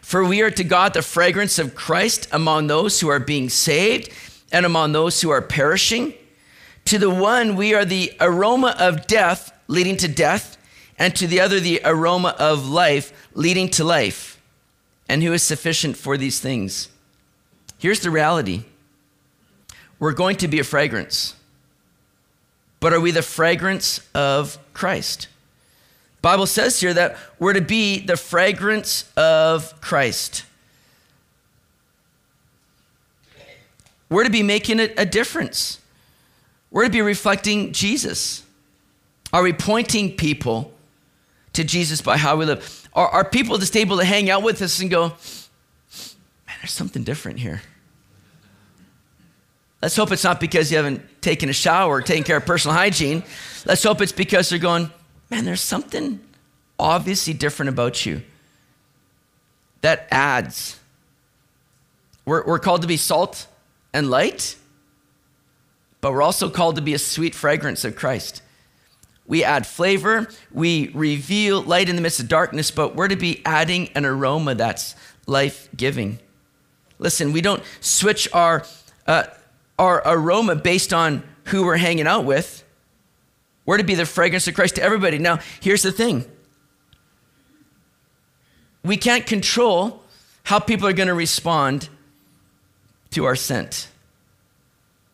For 0.00 0.24
we 0.24 0.42
are 0.42 0.50
to 0.50 0.64
God 0.64 0.94
the 0.94 1.02
fragrance 1.02 1.58
of 1.58 1.74
Christ 1.74 2.28
among 2.32 2.66
those 2.66 3.00
who 3.00 3.08
are 3.08 3.20
being 3.20 3.48
saved 3.48 4.10
and 4.52 4.66
among 4.66 4.92
those 4.92 5.20
who 5.20 5.30
are 5.30 5.42
perishing. 5.42 6.14
To 6.86 6.98
the 6.98 7.10
one, 7.10 7.56
we 7.56 7.74
are 7.74 7.84
the 7.84 8.12
aroma 8.20 8.74
of 8.78 9.06
death 9.06 9.52
leading 9.68 9.96
to 9.96 10.08
death, 10.08 10.56
and 10.98 11.16
to 11.16 11.26
the 11.26 11.40
other, 11.40 11.58
the 11.58 11.80
aroma 11.84 12.36
of 12.38 12.68
life 12.68 13.12
leading 13.34 13.68
to 13.70 13.84
life. 13.84 14.40
And 15.08 15.22
who 15.22 15.32
is 15.32 15.42
sufficient 15.42 15.96
for 15.96 16.16
these 16.16 16.40
things? 16.40 16.88
Here's 17.78 18.00
the 18.00 18.10
reality 18.10 18.64
we're 19.98 20.12
going 20.12 20.36
to 20.36 20.48
be 20.48 20.58
a 20.58 20.64
fragrance. 20.64 21.34
But 22.84 22.92
are 22.92 23.00
we 23.00 23.12
the 23.12 23.22
fragrance 23.22 24.06
of 24.14 24.58
Christ? 24.74 25.28
Bible 26.20 26.44
says 26.44 26.78
here 26.78 26.92
that 26.92 27.16
we're 27.38 27.54
to 27.54 27.62
be 27.62 28.00
the 28.00 28.14
fragrance 28.14 29.10
of 29.16 29.80
Christ. 29.80 30.44
We're 34.10 34.24
to 34.24 34.30
be 34.30 34.42
making 34.42 34.80
a, 34.80 34.92
a 34.98 35.06
difference. 35.06 35.80
We're 36.70 36.84
to 36.84 36.90
be 36.90 37.00
reflecting 37.00 37.72
Jesus. 37.72 38.44
Are 39.32 39.42
we 39.42 39.54
pointing 39.54 40.14
people 40.14 40.70
to 41.54 41.64
Jesus 41.64 42.02
by 42.02 42.18
how 42.18 42.36
we 42.36 42.44
live? 42.44 42.86
Are, 42.92 43.08
are 43.08 43.24
people 43.24 43.56
just 43.56 43.78
able 43.78 43.96
to 43.96 44.04
hang 44.04 44.28
out 44.28 44.42
with 44.42 44.60
us 44.60 44.80
and 44.80 44.90
go, 44.90 45.08
man, 45.08 46.56
there's 46.60 46.72
something 46.72 47.02
different 47.02 47.38
here? 47.38 47.62
Let's 49.84 49.96
hope 49.96 50.12
it's 50.12 50.24
not 50.24 50.40
because 50.40 50.70
you 50.70 50.78
haven't 50.78 51.20
taken 51.20 51.50
a 51.50 51.52
shower 51.52 51.96
or 51.96 52.00
taken 52.00 52.24
care 52.24 52.38
of 52.38 52.46
personal 52.46 52.74
hygiene. 52.74 53.22
Let's 53.66 53.82
hope 53.82 54.00
it's 54.00 54.12
because 54.12 54.48
they're 54.48 54.58
going, 54.58 54.90
man, 55.28 55.44
there's 55.44 55.60
something 55.60 56.20
obviously 56.78 57.34
different 57.34 57.68
about 57.68 58.06
you 58.06 58.22
that 59.82 60.08
adds. 60.10 60.80
We're, 62.24 62.46
we're 62.46 62.60
called 62.60 62.80
to 62.80 62.88
be 62.88 62.96
salt 62.96 63.46
and 63.92 64.08
light, 64.08 64.56
but 66.00 66.14
we're 66.14 66.22
also 66.22 66.48
called 66.48 66.76
to 66.76 66.80
be 66.80 66.94
a 66.94 66.98
sweet 66.98 67.34
fragrance 67.34 67.84
of 67.84 67.94
Christ. 67.94 68.40
We 69.26 69.44
add 69.44 69.66
flavor, 69.66 70.28
we 70.50 70.92
reveal 70.94 71.60
light 71.60 71.90
in 71.90 71.96
the 71.96 72.00
midst 72.02 72.20
of 72.20 72.28
darkness, 72.28 72.70
but 72.70 72.96
we're 72.96 73.08
to 73.08 73.16
be 73.16 73.42
adding 73.44 73.90
an 73.94 74.06
aroma 74.06 74.54
that's 74.54 74.96
life 75.26 75.68
giving. 75.76 76.20
Listen, 76.98 77.34
we 77.34 77.42
don't 77.42 77.62
switch 77.82 78.26
our 78.32 78.64
uh, 79.06 79.24
our 79.78 80.02
aroma 80.04 80.56
based 80.56 80.92
on 80.92 81.22
who 81.44 81.64
we're 81.64 81.76
hanging 81.76 82.06
out 82.06 82.24
with. 82.24 82.64
We're 83.66 83.78
to 83.78 83.84
be 83.84 83.94
the 83.94 84.06
fragrance 84.06 84.46
of 84.46 84.54
Christ 84.54 84.76
to 84.76 84.82
everybody. 84.82 85.18
Now, 85.18 85.38
here's 85.60 85.82
the 85.82 85.92
thing 85.92 86.24
we 88.82 88.96
can't 88.96 89.26
control 89.26 90.02
how 90.44 90.58
people 90.58 90.86
are 90.86 90.92
going 90.92 91.08
to 91.08 91.14
respond 91.14 91.88
to 93.12 93.24
our 93.24 93.34
scent. 93.36 93.88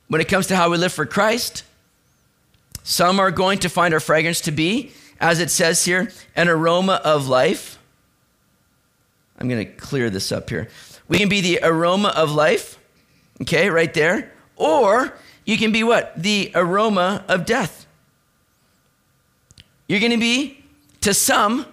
When 0.08 0.20
it 0.20 0.28
comes 0.28 0.48
to 0.48 0.56
how 0.56 0.70
we 0.70 0.76
live 0.76 0.92
for 0.92 1.06
Christ, 1.06 1.62
some 2.82 3.20
are 3.20 3.30
going 3.30 3.60
to 3.60 3.68
find 3.68 3.94
our 3.94 4.00
fragrance 4.00 4.40
to 4.42 4.50
be, 4.50 4.92
as 5.20 5.38
it 5.38 5.50
says 5.50 5.84
here, 5.84 6.10
an 6.34 6.48
aroma 6.48 7.00
of 7.04 7.28
life. 7.28 7.78
I'm 9.38 9.48
going 9.48 9.64
to 9.64 9.72
clear 9.72 10.10
this 10.10 10.32
up 10.32 10.50
here. 10.50 10.68
We 11.06 11.18
can 11.18 11.28
be 11.28 11.40
the 11.40 11.60
aroma 11.62 12.08
of 12.08 12.32
life, 12.32 12.78
okay, 13.42 13.70
right 13.70 13.92
there. 13.94 14.32
Or 14.60 15.14
you 15.46 15.56
can 15.56 15.72
be 15.72 15.82
what? 15.82 16.12
The 16.22 16.52
aroma 16.54 17.24
of 17.28 17.46
death. 17.46 17.86
You're 19.88 20.00
going 20.00 20.12
to 20.12 20.18
be, 20.18 20.62
to 21.00 21.14
some, 21.14 21.64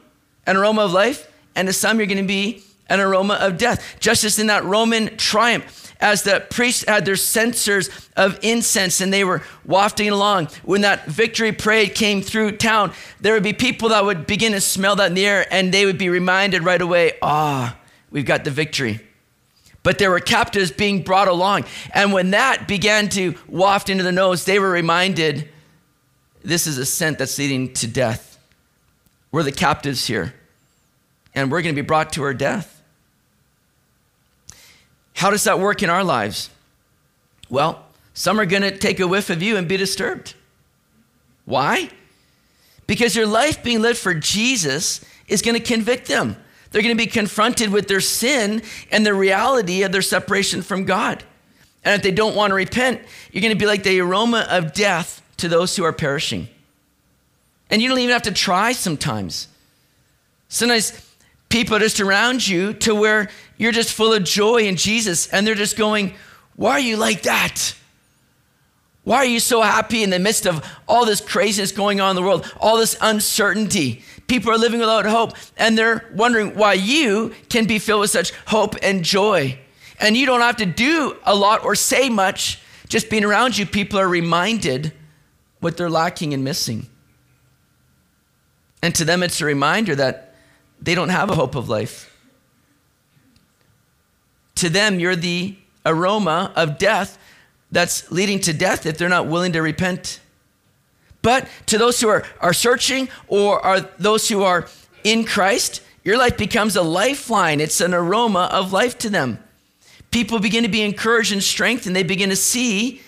an 0.47 0.56
aroma 0.56 0.84
of 0.84 0.93
life, 0.93 1.30
and 1.54 1.67
to 1.67 1.73
some, 1.73 1.97
you're 1.97 2.08
going 2.08 2.17
to 2.17 2.23
be 2.23 2.63
an 2.88 3.02
aroma 3.02 3.36
of 3.36 3.58
death. 3.58 3.97
Just 4.00 4.23
as 4.23 4.39
in 4.39 4.47
that 4.47 4.63
Roman 4.63 5.17
triumph, 5.17 5.93
as 6.00 6.23
the 6.23 6.45
priests 6.50 6.86
had 6.88 7.04
their 7.04 7.17
censers 7.17 7.89
of 8.15 8.39
incense 8.41 9.02
and 9.02 9.12
they 9.12 9.26
were 9.26 9.43
wafting 9.65 10.10
along, 10.10 10.47
when 10.63 10.82
that 10.82 11.06
victory 11.08 11.52
parade 11.52 11.93
came 11.93 12.21
through 12.21 12.52
town, 12.54 12.93
there 13.19 13.34
would 13.34 13.43
be 13.43 13.54
people 13.54 13.89
that 13.89 14.06
would 14.06 14.26
begin 14.26 14.54
to 14.54 14.62
smell 14.62 14.95
that 14.95 15.08
in 15.08 15.13
the 15.13 15.26
air 15.26 15.45
and 15.52 15.73
they 15.73 15.86
would 15.86 15.97
be 15.97 16.08
reminded 16.08 16.63
right 16.63 16.82
away, 16.82 17.13
ah, 17.21 17.76
oh, 17.76 17.88
we've 18.12 18.26
got 18.26 18.45
the 18.45 18.52
victory 18.52 19.02
but 19.88 20.00
there 20.00 20.12
were 20.12 20.19
captives 20.19 20.69
being 20.69 21.02
brought 21.02 21.30
along. 21.30 21.63
And 21.93 22.12
when 22.12 22.32
that 22.32 22.67
began 22.67 23.08
to 23.12 23.36
waft 23.47 23.89
into 23.89 24.04
the 24.04 24.12
nose, 24.12 24.43
they 24.43 24.60
were 24.60 24.69
reminded 24.69 25.47
this 26.43 26.67
is 26.67 26.78
a 26.78 26.86
scent 26.86 27.19
that's 27.19 27.38
leading 27.38 27.71
to 27.76 27.88
death. 27.88 28.38
We're 29.32 29.43
the 29.43 29.54
captives 29.54 30.06
here, 30.06 30.34
and 31.34 31.50
we're 31.50 31.62
going 31.62 31.73
to 31.73 31.82
be 31.82 31.88
brought 31.88 32.12
to 32.13 32.23
our 32.23 32.34
death. 32.34 32.82
How 35.13 35.30
does 35.30 35.45
that 35.45 35.58
work 35.58 35.82
in 35.82 35.89
our 35.89 36.04
lives? 36.04 36.50
Well, 37.50 37.86
some 38.13 38.41
are 38.41 38.45
going 38.45 38.63
to 38.63 38.78
take 38.78 39.00
a 39.00 39.08
whiff 39.08 39.30
of 39.30 39.41
you 39.41 39.56
and 39.56 39.69
be 39.69 39.78
disturbed. 39.78 40.34
Why? 41.45 41.91
Because 42.88 43.15
your 43.15 43.26
life 43.26 43.63
being 43.63 43.82
lived 43.82 44.00
for 44.00 44.13
Jesus 44.13 45.00
is 45.30 45.41
going 45.41 45.56
to 45.56 45.63
convict 45.63 46.10
them. 46.10 46.36
They're 46.71 46.82
going 46.82 46.95
to 46.95 47.03
be 47.03 47.10
confronted 47.10 47.71
with 47.71 47.88
their 47.88 48.01
sin 48.01 48.62
and 48.91 49.06
the 49.06 49.13
reality 49.13 49.84
of 49.84 49.91
their 49.91 50.01
separation 50.01 50.62
from 50.62 50.86
God. 50.86 51.23
And 51.84 51.95
if 51.95 52.01
they 52.01 52.12
don't 52.12 52.36
want 52.36 52.51
to 52.51 52.56
repent, 52.56 53.01
you're 53.32 53.41
going 53.41 53.53
to 53.53 53.60
be 53.60 53.65
like 53.65 53.84
the 53.84 53.99
aroma 54.01 54.45
of 54.49 54.73
death 54.73 55.21
to 55.38 55.47
those 55.47 55.75
who 55.75 55.84
are 55.84 55.93
perishing. 55.93 56.47
And 57.69 57.82
you 57.82 57.89
don't 57.89 57.99
even 57.99 58.13
have 58.13 58.23
to 58.23 58.32
try 58.32 58.71
sometimes. 58.71 59.47
Sometimes 60.49 60.91
people 61.49 61.75
are 61.75 61.80
just 61.80 61.99
around 61.99 62.47
you 62.47 62.73
to 62.73 62.95
where 62.95 63.30
you're 63.58 63.71
just 63.71 63.93
full 63.93 64.13
of 64.13 64.23
joy 64.23 64.63
in 64.63 64.75
Jesus 64.75 65.27
and 65.27 65.45
they're 65.45 65.56
just 65.56 65.77
going, 65.77 66.13
Why 66.56 66.71
are 66.71 66.80
you 66.80 66.97
like 66.97 67.23
that? 67.23 67.75
Why 69.07 69.19
are 69.19 69.25
you 69.25 69.39
so 69.39 69.61
happy 69.61 70.03
in 70.03 70.09
the 70.09 70.19
midst 70.19 70.45
of 70.45 70.61
all 70.85 71.05
this 71.05 71.21
craziness 71.21 71.71
going 71.71 72.01
on 72.01 72.09
in 72.09 72.15
the 72.17 72.21
world, 72.21 72.53
all 72.59 72.75
this 72.75 72.97
uncertainty? 72.99 74.01
People 74.27 74.51
are 74.51 74.57
living 74.57 74.81
without 74.81 75.05
hope, 75.05 75.31
and 75.55 75.77
they're 75.77 76.11
wondering 76.13 76.55
why 76.55 76.73
you 76.73 77.33
can 77.47 77.63
be 77.63 77.79
filled 77.79 78.01
with 78.01 78.09
such 78.09 78.33
hope 78.47 78.75
and 78.83 79.05
joy. 79.05 79.57
And 80.01 80.17
you 80.17 80.25
don't 80.25 80.41
have 80.41 80.57
to 80.57 80.65
do 80.65 81.15
a 81.23 81.33
lot 81.33 81.63
or 81.63 81.73
say 81.73 82.09
much. 82.09 82.59
Just 82.89 83.09
being 83.09 83.23
around 83.23 83.57
you, 83.57 83.65
people 83.65 83.97
are 83.97 84.09
reminded 84.09 84.91
what 85.61 85.77
they're 85.77 85.89
lacking 85.89 86.33
and 86.33 86.43
missing. 86.43 86.87
And 88.81 88.93
to 88.95 89.05
them, 89.05 89.23
it's 89.23 89.39
a 89.39 89.45
reminder 89.45 89.95
that 89.95 90.35
they 90.81 90.95
don't 90.95 91.07
have 91.07 91.29
a 91.29 91.35
hope 91.35 91.55
of 91.55 91.69
life. 91.69 92.13
To 94.55 94.67
them, 94.67 94.99
you're 94.99 95.15
the 95.15 95.55
aroma 95.85 96.51
of 96.57 96.77
death 96.77 97.17
that's 97.71 98.12
leading 98.12 98.39
to 98.41 98.53
death 98.53 98.86
if 98.86 98.97
they're 98.97 99.10
not 99.10 99.27
willing 99.27 99.53
to 99.53 99.62
repent. 99.62 100.19
But 101.21 101.47
to 101.67 101.77
those 101.77 101.99
who 101.99 102.08
are, 102.08 102.23
are 102.39 102.53
searching 102.53 103.10
or 103.27 103.63
are 103.65 103.82
those 103.99 104.30
who 104.30 104.43
are 104.43 104.67
in 105.03 105.25
Christ, 105.25 105.82
your 106.03 106.17
life 106.17 106.38
becomes 106.38 106.75
a 106.75 106.82
lifeline. 106.82 107.60
It's 107.60 107.82
an 107.82 107.93
aroma 107.93 108.49
of 108.51 108.71
life 108.71 108.97
to 108.99 109.10
them. 109.10 109.39
People 110.12 110.39
begin 110.39 110.63
to 110.63 110.69
be 110.69 110.82
encouraged 110.82 111.34
and 111.34 111.43
strengthened. 111.43 111.95
They 111.95 112.03
begin 112.03 112.30
to 112.30 112.36
see 112.36 113.01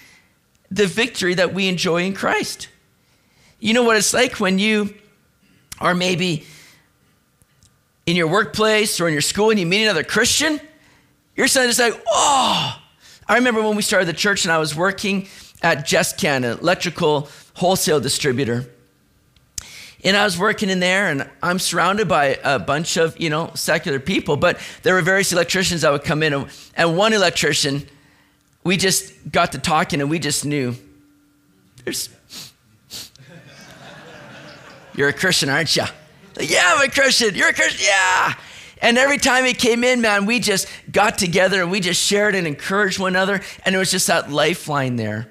the 0.69 0.85
victory 0.85 1.33
that 1.35 1.53
we 1.53 1.67
enjoy 1.67 2.03
in 2.03 2.13
Christ. 2.13 2.67
You 3.59 3.73
know 3.73 3.83
what 3.83 3.97
it's 3.97 4.13
like 4.13 4.39
when 4.39 4.59
you 4.59 4.93
are 5.79 5.95
maybe 5.95 6.45
in 8.05 8.15
your 8.15 8.27
workplace 8.27 8.99
or 8.99 9.07
in 9.07 9.13
your 9.13 9.21
school 9.21 9.49
and 9.49 9.59
you 9.59 9.65
meet 9.65 9.83
another 9.83 10.03
Christian? 10.03 10.59
You're 11.35 11.47
suddenly 11.47 11.73
just 11.73 11.79
like, 11.79 12.03
oh. 12.07 12.81
I 13.29 13.35
remember 13.35 13.61
when 13.61 13.75
we 13.75 13.83
started 13.83 14.07
the 14.07 14.13
church 14.13 14.43
and 14.43 14.51
I 14.51 14.57
was 14.57 14.75
working 14.75 15.27
at 15.61 15.85
JessCan, 15.85 16.37
an 16.37 16.45
electrical 16.45 17.29
wholesale 17.53 17.99
distributor. 17.99 18.67
And 20.03 20.17
I 20.17 20.23
was 20.23 20.39
working 20.39 20.69
in 20.69 20.79
there, 20.79 21.09
and 21.09 21.29
I'm 21.43 21.59
surrounded 21.59 22.07
by 22.07 22.39
a 22.43 22.57
bunch 22.57 22.97
of, 22.97 23.19
you 23.19 23.29
know, 23.29 23.51
secular 23.53 23.99
people, 23.99 24.35
but 24.35 24.59
there 24.81 24.95
were 24.95 25.01
various 25.01 25.31
electricians 25.31 25.81
that 25.81 25.91
would 25.91 26.05
come 26.05 26.23
in. 26.23 26.47
And 26.75 26.97
one 26.97 27.13
electrician, 27.13 27.85
we 28.63 28.77
just 28.77 29.13
got 29.29 29.51
to 29.51 29.59
talking, 29.59 30.01
and 30.01 30.09
we 30.09 30.17
just 30.17 30.45
knew 30.45 30.73
there's. 31.83 32.09
You're 34.95 35.09
a 35.09 35.13
Christian, 35.13 35.49
aren't 35.49 35.75
you? 35.75 35.83
Like, 36.35 36.49
yeah, 36.49 36.73
I'm 36.75 36.87
a 36.87 36.91
Christian. 36.91 37.35
You're 37.35 37.49
a 37.49 37.53
Christian. 37.53 37.85
Yeah. 37.85 38.33
And 38.81 38.97
every 38.97 39.17
time 39.17 39.45
he 39.45 39.53
came 39.53 39.83
in, 39.83 40.01
man, 40.01 40.25
we 40.25 40.39
just 40.39 40.67
got 40.91 41.17
together 41.17 41.61
and 41.61 41.69
we 41.69 41.79
just 41.79 42.01
shared 42.01 42.33
and 42.33 42.47
encouraged 42.47 42.97
one 42.99 43.13
another. 43.13 43.41
And 43.65 43.75
it 43.75 43.77
was 43.77 43.91
just 43.91 44.07
that 44.07 44.31
lifeline 44.31 44.95
there. 44.95 45.27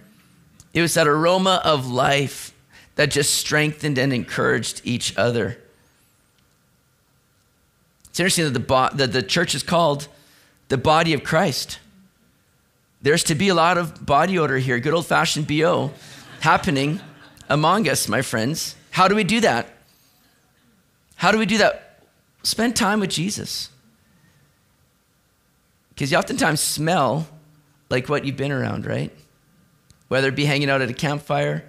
It 0.75 0.83
was 0.83 0.95
that 0.95 1.09
aroma 1.09 1.63
of 1.65 1.87
life 1.87 2.53
that 2.97 3.11
just 3.11 3.35
strengthened 3.35 3.97
and 3.97 4.13
encouraged 4.13 4.83
each 4.85 5.17
other. 5.17 5.59
It's 8.11 8.21
interesting 8.21 8.45
that 8.45 8.51
the, 8.51 8.61
bo- 8.61 8.91
that 8.95 9.13
the 9.13 9.23
church 9.23 9.55
is 9.55 9.63
called 9.63 10.09
the 10.69 10.77
body 10.77 11.15
of 11.15 11.25
Christ. 11.25 11.79
There's 13.01 13.25
to 13.25 13.35
be 13.35 13.49
a 13.49 13.55
lot 13.55 13.79
of 13.79 14.05
body 14.05 14.39
odor 14.39 14.59
here, 14.59 14.79
good 14.81 14.93
old 14.93 15.07
fashioned 15.07 15.47
BO 15.47 15.93
happening 16.41 17.01
among 17.49 17.89
us, 17.89 18.09
my 18.09 18.23
friends. 18.23 18.75
How 18.91 19.09
do 19.09 19.15
we 19.15 19.25
do 19.25 19.41
that? 19.41 19.69
How 21.15 21.31
do 21.31 21.39
we 21.39 21.47
do 21.47 21.59
that? 21.59 21.88
Spend 22.49 22.75
time 22.75 23.01
with 23.01 23.11
Jesus. 23.11 23.69
Because 25.91 26.11
you 26.11 26.17
oftentimes 26.17 26.63
smell 26.63 27.29
like 27.91 28.09
what 28.09 28.25
you've 28.25 28.39
been 28.39 28.53
around, 28.53 28.87
right? 28.87 29.15
Whether 30.09 30.29
it 30.29 30.35
be 30.35 30.47
hanging 30.47 30.71
out 30.71 30.81
at 30.81 30.89
a 30.89 30.95
campfire 30.95 31.63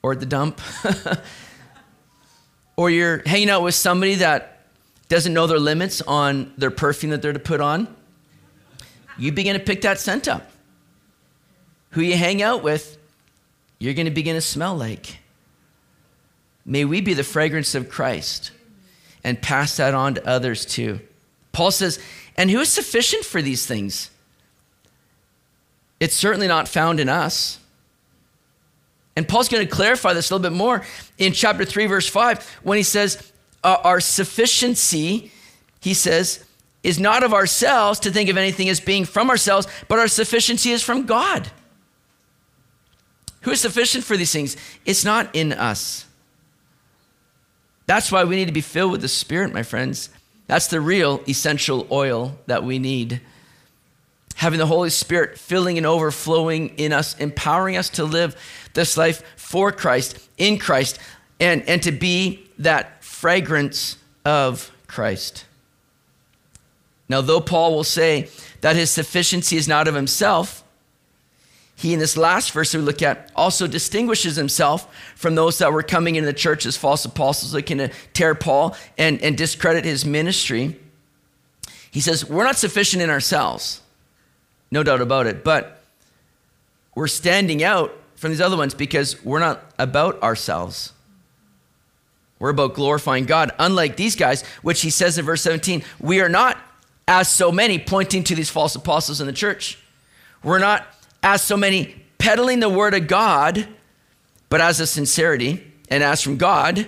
or 0.00 0.12
at 0.12 0.20
the 0.20 0.26
dump, 0.26 0.60
or 2.76 2.88
you're 2.88 3.20
hanging 3.26 3.50
out 3.50 3.64
with 3.64 3.74
somebody 3.74 4.14
that 4.14 4.60
doesn't 5.08 5.34
know 5.34 5.48
their 5.48 5.58
limits 5.58 6.02
on 6.02 6.52
their 6.56 6.70
perfume 6.70 7.10
that 7.10 7.20
they're 7.20 7.32
to 7.32 7.40
put 7.40 7.60
on, 7.60 7.92
you 9.18 9.32
begin 9.32 9.54
to 9.54 9.60
pick 9.60 9.80
that 9.80 9.98
scent 9.98 10.28
up. 10.28 10.52
Who 11.90 12.00
you 12.00 12.16
hang 12.16 12.42
out 12.42 12.62
with, 12.62 12.96
you're 13.80 13.94
going 13.94 14.06
to 14.06 14.12
begin 14.12 14.36
to 14.36 14.40
smell 14.40 14.76
like. 14.76 15.18
May 16.64 16.84
we 16.84 17.00
be 17.00 17.14
the 17.14 17.24
fragrance 17.24 17.74
of 17.74 17.88
Christ 17.90 18.52
and 19.24 19.40
pass 19.40 19.76
that 19.76 19.94
on 19.94 20.14
to 20.14 20.26
others 20.26 20.64
too. 20.64 21.00
Paul 21.52 21.70
says, 21.70 21.98
and 22.36 22.50
who 22.50 22.60
is 22.60 22.68
sufficient 22.68 23.24
for 23.24 23.42
these 23.42 23.66
things? 23.66 24.10
It's 26.00 26.14
certainly 26.14 26.46
not 26.46 26.68
found 26.68 27.00
in 27.00 27.08
us. 27.08 27.58
And 29.16 29.26
Paul's 29.26 29.48
going 29.48 29.66
to 29.66 29.72
clarify 29.72 30.12
this 30.12 30.30
a 30.30 30.34
little 30.34 30.48
bit 30.48 30.56
more 30.56 30.84
in 31.18 31.32
chapter 31.32 31.64
3, 31.64 31.86
verse 31.86 32.08
5, 32.08 32.60
when 32.62 32.76
he 32.76 32.84
says, 32.84 33.32
Our 33.64 33.98
sufficiency, 33.98 35.32
he 35.80 35.94
says, 35.94 36.44
is 36.84 37.00
not 37.00 37.24
of 37.24 37.34
ourselves 37.34 37.98
to 38.00 38.12
think 38.12 38.30
of 38.30 38.36
anything 38.36 38.68
as 38.68 38.78
being 38.78 39.04
from 39.04 39.28
ourselves, 39.28 39.66
but 39.88 39.98
our 39.98 40.06
sufficiency 40.06 40.70
is 40.70 40.82
from 40.82 41.06
God. 41.06 41.50
Who 43.42 43.50
is 43.50 43.60
sufficient 43.60 44.04
for 44.04 44.16
these 44.16 44.32
things? 44.32 44.56
It's 44.84 45.04
not 45.04 45.34
in 45.34 45.52
us. 45.52 46.06
That's 47.88 48.12
why 48.12 48.24
we 48.24 48.36
need 48.36 48.48
to 48.48 48.52
be 48.52 48.60
filled 48.60 48.92
with 48.92 49.00
the 49.00 49.08
Spirit, 49.08 49.54
my 49.54 49.62
friends. 49.62 50.10
That's 50.46 50.66
the 50.66 50.78
real 50.78 51.22
essential 51.26 51.86
oil 51.90 52.38
that 52.44 52.62
we 52.62 52.78
need. 52.78 53.22
Having 54.36 54.58
the 54.58 54.66
Holy 54.66 54.90
Spirit 54.90 55.38
filling 55.38 55.78
and 55.78 55.86
overflowing 55.86 56.68
in 56.76 56.92
us, 56.92 57.18
empowering 57.18 57.78
us 57.78 57.88
to 57.90 58.04
live 58.04 58.36
this 58.74 58.98
life 58.98 59.22
for 59.36 59.72
Christ, 59.72 60.28
in 60.36 60.58
Christ, 60.58 60.98
and, 61.40 61.66
and 61.66 61.82
to 61.82 61.90
be 61.90 62.46
that 62.58 63.02
fragrance 63.02 63.96
of 64.22 64.70
Christ. 64.86 65.46
Now, 67.08 67.22
though 67.22 67.40
Paul 67.40 67.74
will 67.74 67.84
say 67.84 68.28
that 68.60 68.76
his 68.76 68.90
sufficiency 68.90 69.56
is 69.56 69.66
not 69.66 69.88
of 69.88 69.94
himself, 69.94 70.62
he, 71.78 71.92
in 71.92 72.00
this 72.00 72.16
last 72.16 72.50
verse 72.50 72.74
we 72.74 72.80
look 72.80 73.02
at, 73.02 73.30
also 73.36 73.68
distinguishes 73.68 74.34
himself 74.34 74.92
from 75.14 75.36
those 75.36 75.58
that 75.58 75.72
were 75.72 75.84
coming 75.84 76.16
into 76.16 76.26
the 76.26 76.32
church 76.32 76.66
as 76.66 76.76
false 76.76 77.04
apostles, 77.04 77.54
looking 77.54 77.78
to 77.78 77.84
uh, 77.84 77.94
tear 78.12 78.34
Paul 78.34 78.76
and, 78.98 79.22
and 79.22 79.38
discredit 79.38 79.84
his 79.84 80.04
ministry. 80.04 80.76
He 81.92 82.00
says, 82.00 82.28
We're 82.28 82.42
not 82.42 82.56
sufficient 82.56 83.00
in 83.00 83.10
ourselves, 83.10 83.80
no 84.72 84.82
doubt 84.82 85.00
about 85.00 85.28
it, 85.28 85.44
but 85.44 85.80
we're 86.96 87.06
standing 87.06 87.62
out 87.62 87.96
from 88.16 88.32
these 88.32 88.40
other 88.40 88.56
ones 88.56 88.74
because 88.74 89.24
we're 89.24 89.38
not 89.38 89.62
about 89.78 90.20
ourselves. 90.20 90.92
We're 92.40 92.50
about 92.50 92.74
glorifying 92.74 93.24
God. 93.24 93.52
Unlike 93.56 93.96
these 93.96 94.16
guys, 94.16 94.42
which 94.62 94.80
he 94.80 94.90
says 94.90 95.16
in 95.16 95.24
verse 95.24 95.42
17, 95.42 95.84
we 96.00 96.20
are 96.22 96.28
not 96.28 96.58
as 97.06 97.28
so 97.28 97.52
many 97.52 97.78
pointing 97.78 98.24
to 98.24 98.34
these 98.34 98.50
false 98.50 98.74
apostles 98.74 99.20
in 99.20 99.28
the 99.28 99.32
church. 99.32 99.78
We're 100.42 100.58
not 100.58 100.84
as 101.22 101.42
so 101.42 101.56
many 101.56 101.94
peddling 102.18 102.60
the 102.60 102.68
word 102.68 102.94
of 102.94 103.06
God, 103.06 103.66
but 104.48 104.60
as 104.60 104.80
a 104.80 104.86
sincerity 104.86 105.64
and 105.88 106.02
as 106.02 106.22
from 106.22 106.36
God, 106.36 106.86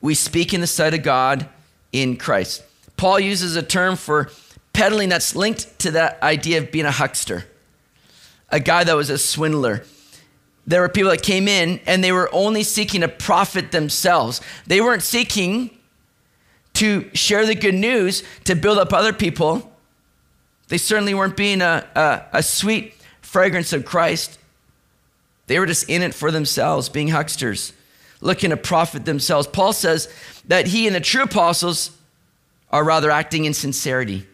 we 0.00 0.14
speak 0.14 0.52
in 0.52 0.60
the 0.60 0.66
sight 0.66 0.94
of 0.94 1.02
God 1.02 1.48
in 1.92 2.16
Christ. 2.16 2.62
Paul 2.96 3.20
uses 3.20 3.56
a 3.56 3.62
term 3.62 3.96
for 3.96 4.30
peddling 4.72 5.08
that's 5.08 5.34
linked 5.34 5.78
to 5.80 5.92
that 5.92 6.22
idea 6.22 6.58
of 6.58 6.70
being 6.70 6.84
a 6.84 6.90
huckster, 6.90 7.46
a 8.50 8.60
guy 8.60 8.84
that 8.84 8.94
was 8.94 9.10
a 9.10 9.18
swindler. 9.18 9.84
There 10.66 10.80
were 10.80 10.88
people 10.88 11.10
that 11.10 11.22
came 11.22 11.48
in 11.48 11.80
and 11.86 12.02
they 12.02 12.12
were 12.12 12.28
only 12.32 12.62
seeking 12.62 13.02
to 13.02 13.08
profit 13.08 13.72
themselves. 13.72 14.40
They 14.66 14.80
weren't 14.80 15.02
seeking 15.02 15.70
to 16.74 17.08
share 17.14 17.46
the 17.46 17.54
good 17.54 17.74
news 17.74 18.24
to 18.44 18.54
build 18.54 18.78
up 18.78 18.92
other 18.92 19.12
people. 19.12 19.72
They 20.68 20.78
certainly 20.78 21.14
weren't 21.14 21.36
being 21.36 21.60
a, 21.60 21.86
a, 21.94 22.38
a 22.38 22.42
sweet 22.42 22.94
fragrance 23.34 23.72
of 23.72 23.84
Christ. 23.84 24.38
They 25.48 25.58
were 25.58 25.66
just 25.66 25.90
in 25.90 26.02
it 26.02 26.14
for 26.14 26.30
themselves, 26.30 26.88
being 26.88 27.08
hucksters, 27.08 27.72
looking 28.20 28.50
to 28.50 28.56
profit 28.56 29.06
themselves. 29.06 29.48
Paul 29.48 29.72
says 29.72 30.08
that 30.46 30.68
he 30.68 30.86
and 30.86 30.94
the 30.94 31.00
true 31.00 31.24
apostles 31.24 31.90
are 32.70 32.84
rather 32.84 33.10
acting 33.10 33.44
in 33.44 33.52
sincerity, 33.52 34.24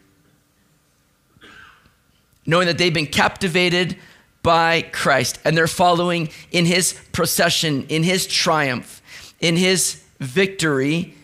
knowing 2.45 2.67
that 2.67 2.77
they've 2.77 2.93
been 2.93 3.07
captivated 3.07 3.97
by 4.43 4.83
Christ 4.93 5.39
and 5.47 5.57
they're 5.57 5.67
following 5.67 6.29
in 6.53 6.67
his 6.67 6.93
procession, 7.13 7.87
in 7.89 8.03
his 8.03 8.27
triumph, 8.27 9.01
in 9.41 9.57
his 9.57 10.05
victory, 10.19 11.15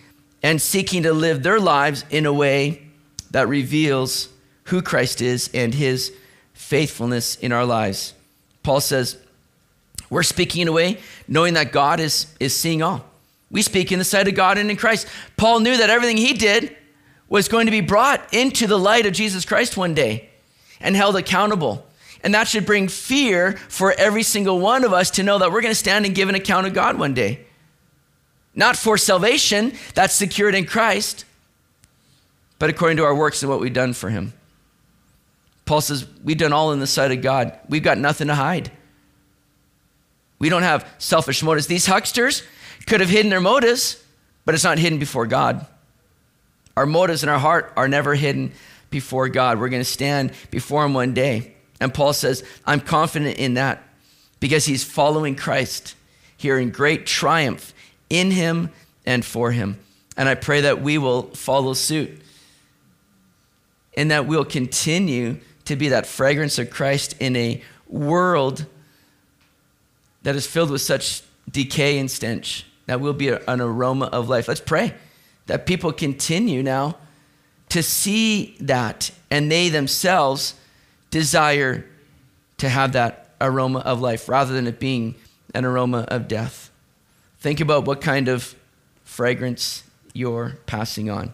and 0.43 0.63
seeking 0.63 1.03
to 1.03 1.13
live 1.13 1.43
their 1.43 1.61
lives 1.61 2.07
in 2.09 2.25
a 2.25 2.33
way 2.33 2.87
that 3.33 3.49
reveals 3.49 4.31
who 4.65 4.81
Christ 4.81 5.21
is 5.21 5.51
and 5.53 5.75
his 5.75 6.11
faithfulness 6.67 7.37
in 7.37 7.53
our 7.53 7.65
lives. 7.65 8.13
Paul 8.65 8.81
says, 8.81 9.17
we're 10.11 10.25
speaking 10.25 10.63
in 10.63 10.69
a 10.69 10.73
way 10.73 10.99
knowing 11.29 11.55
that 11.55 11.71
God 11.71 12.01
is, 12.01 12.27
is 12.41 12.57
seeing 12.57 12.83
all. 12.83 13.05
We 13.53 13.63
speak 13.63 13.93
in 13.93 14.01
the 14.01 14.05
sight 14.05 14.27
of 14.27 14.35
God 14.35 14.59
and 14.59 14.69
in 14.69 14.77
Christ. 14.77 15.07
Paul 15.37 15.61
knew 15.61 15.77
that 15.77 15.91
everything 15.91 16.17
he 16.17 16.33
did 16.33 16.77
was 17.29 17.47
going 17.47 17.67
to 17.67 17.71
be 17.71 17.81
brought 17.81 18.35
into 18.35 18.67
the 18.67 18.79
light 18.79 19.07
of 19.07 19.13
Jesus 19.13 19.45
Christ 19.45 19.77
one 19.77 19.95
day 19.95 20.29
and 20.81 20.97
held 20.97 21.15
accountable. 21.15 21.87
And 22.25 22.35
that 22.35 22.49
should 22.49 22.67
bring 22.67 22.89
fear 22.89 23.53
for 23.69 23.93
every 23.93 24.25
single 24.25 24.59
one 24.59 24.83
of 24.83 24.93
us 24.93 25.13
to 25.13 25.23
know 25.23 25.39
that 25.39 25.53
we're 25.53 25.61
going 25.61 25.71
to 25.71 25.77
stand 25.77 26.05
and 26.05 26.17
give 26.17 26.29
an 26.29 26.35
account 26.35 26.67
of 26.67 26.75
God 26.75 26.99
one 26.99 27.15
day. 27.15 27.47
Not 28.57 28.77
for 28.77 28.99
salvation, 28.99 29.73
that's 29.95 30.15
secured 30.15 30.57
in 30.57 30.67
Christ, 30.67 31.27
but 32.59 32.71
according 32.71 32.97
to 32.97 33.05
our 33.05 33.15
works 33.15 33.43
and 33.43 33.51
what 33.51 33.61
we've 33.61 33.73
done 33.73 33.93
for 33.93 34.11
him. 34.11 34.33
Paul 35.67 35.81
says, 35.81 36.07
We've 36.25 36.39
done 36.39 36.53
all 36.53 36.73
in 36.73 36.81
the 36.81 36.87
sight 36.87 37.13
of 37.13 37.21
God. 37.21 37.59
We've 37.69 37.83
got 37.83 37.99
nothing 37.99 38.29
to 38.29 38.35
hide. 38.35 38.71
We 40.39 40.49
don't 40.49 40.63
have 40.63 40.89
selfish 40.99 41.43
motives. 41.43 41.67
These 41.67 41.87
hucksters 41.87 42.43
could 42.87 43.01
have 43.01 43.11
hidden 43.11 43.31
their 43.31 43.41
motives, 43.41 44.03
but 44.45 44.55
it's 44.55 44.65
not 44.65 44.79
hidden 44.79 44.99
before 44.99 45.27
God. 45.27 45.67
Our 46.77 46.87
motives 46.87 47.23
in 47.23 47.29
our 47.29 47.39
heart 47.39 47.73
are 47.77 47.89
never 47.89 48.15
hidden 48.15 48.53
before 48.91 49.29
God. 49.29 49.59
We're 49.59 49.69
going 49.69 49.81
to 49.81 49.85
stand 49.85 50.33
before 50.51 50.85
Him 50.85 50.95
one 50.95 51.15
day. 51.15 51.55
And 51.81 51.93
Paul 51.93 52.13
says, 52.13 52.45
I'm 52.65 52.81
confident 52.81 53.39
in 53.39 53.55
that 53.55 53.83
because 54.41 54.67
he's 54.67 54.85
following 54.85 55.35
Christ 55.37 55.95
here 56.37 56.59
in 56.59 56.71
great 56.71 57.07
triumph 57.07 57.75
in 58.09 58.31
Him 58.31 58.71
and 59.05 59.25
for 59.25 59.51
Him. 59.51 59.79
And 60.17 60.29
I 60.29 60.35
pray 60.35 60.63
that 60.63 60.81
we 60.81 60.99
will 60.99 61.25
follow 61.35 61.73
suit 61.73 62.23
and 63.97 64.11
that 64.11 64.27
we'll 64.27 64.45
continue 64.45 65.41
to 65.67 65.77
be 65.77 65.89
that 65.91 66.07
fragrance 66.07 66.59
of 66.59 66.71
Christ 66.71 67.15
in 67.21 67.37
a 67.37 67.63
world 67.89 68.67
that 70.23 70.35
is 70.35 70.47
filled 70.47 70.71
with 70.71 70.81
such 70.81 71.23
decay 71.51 71.99
and 71.99 72.11
stench. 72.11 72.67
That 72.87 73.01
will 73.01 73.13
be 73.13 73.29
an 73.29 73.61
aroma 73.61 74.07
of 74.07 74.29
life. 74.29 74.49
Let's 74.49 74.61
pray 74.61 74.95
that 75.47 75.67
people 75.67 75.93
continue 75.93 76.63
now 76.63 76.97
to 77.69 77.83
see 77.83 78.57
that 78.61 79.11
and 79.31 79.51
they 79.51 79.69
themselves 79.69 80.55
desire 81.11 81.85
to 82.59 82.69
have 82.69 82.93
that 82.93 83.31
aroma 83.41 83.81
of 83.81 84.01
life 84.01 84.29
rather 84.29 84.55
than 84.55 84.67
it 84.67 84.79
being 84.79 85.15
an 85.55 85.65
aroma 85.65 86.07
of 86.09 86.29
death. 86.29 86.71
Think 87.39 87.61
about 87.61 87.85
what 87.85 88.01
kind 88.01 88.29
of 88.29 88.55
fragrance 89.05 89.83
you're 90.13 90.59
passing 90.67 91.11
on. 91.11 91.33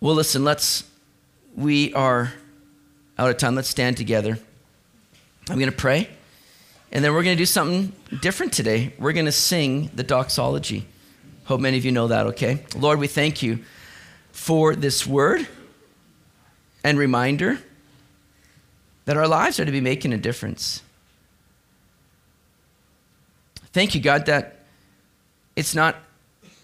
Well, 0.00 0.14
listen, 0.14 0.44
let's 0.44 0.84
we 1.56 1.92
are 1.94 2.32
out 3.18 3.30
of 3.30 3.38
time. 3.38 3.54
Let's 3.54 3.68
stand 3.68 3.96
together. 3.96 4.38
I'm 5.48 5.58
going 5.58 5.70
to 5.70 5.76
pray, 5.76 6.10
and 6.92 7.04
then 7.04 7.14
we're 7.14 7.22
going 7.22 7.36
to 7.36 7.40
do 7.40 7.46
something 7.46 7.92
different 8.20 8.52
today. 8.52 8.92
We're 8.98 9.12
going 9.12 9.26
to 9.26 9.32
sing 9.32 9.90
the 9.94 10.02
doxology. 10.02 10.86
Hope 11.44 11.60
many 11.60 11.78
of 11.78 11.84
you 11.84 11.92
know 11.92 12.08
that, 12.08 12.26
okay? 12.26 12.64
Lord, 12.76 12.98
we 12.98 13.06
thank 13.06 13.42
you 13.42 13.60
for 14.32 14.74
this 14.74 15.06
word 15.06 15.46
and 16.84 16.98
reminder 16.98 17.58
that 19.06 19.16
our 19.16 19.28
lives 19.28 19.58
are 19.60 19.64
to 19.64 19.72
be 19.72 19.80
making 19.80 20.12
a 20.12 20.18
difference. 20.18 20.82
Thank 23.72 23.94
you, 23.94 24.00
God, 24.00 24.26
that 24.26 24.64
it's 25.54 25.74
not 25.74 25.96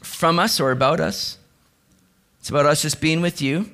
from 0.02 0.38
us 0.38 0.58
or 0.58 0.72
about 0.72 0.98
us. 0.98 1.38
It's 2.40 2.50
about 2.50 2.66
us 2.66 2.82
just 2.82 3.00
being 3.00 3.20
with 3.20 3.40
you 3.40 3.70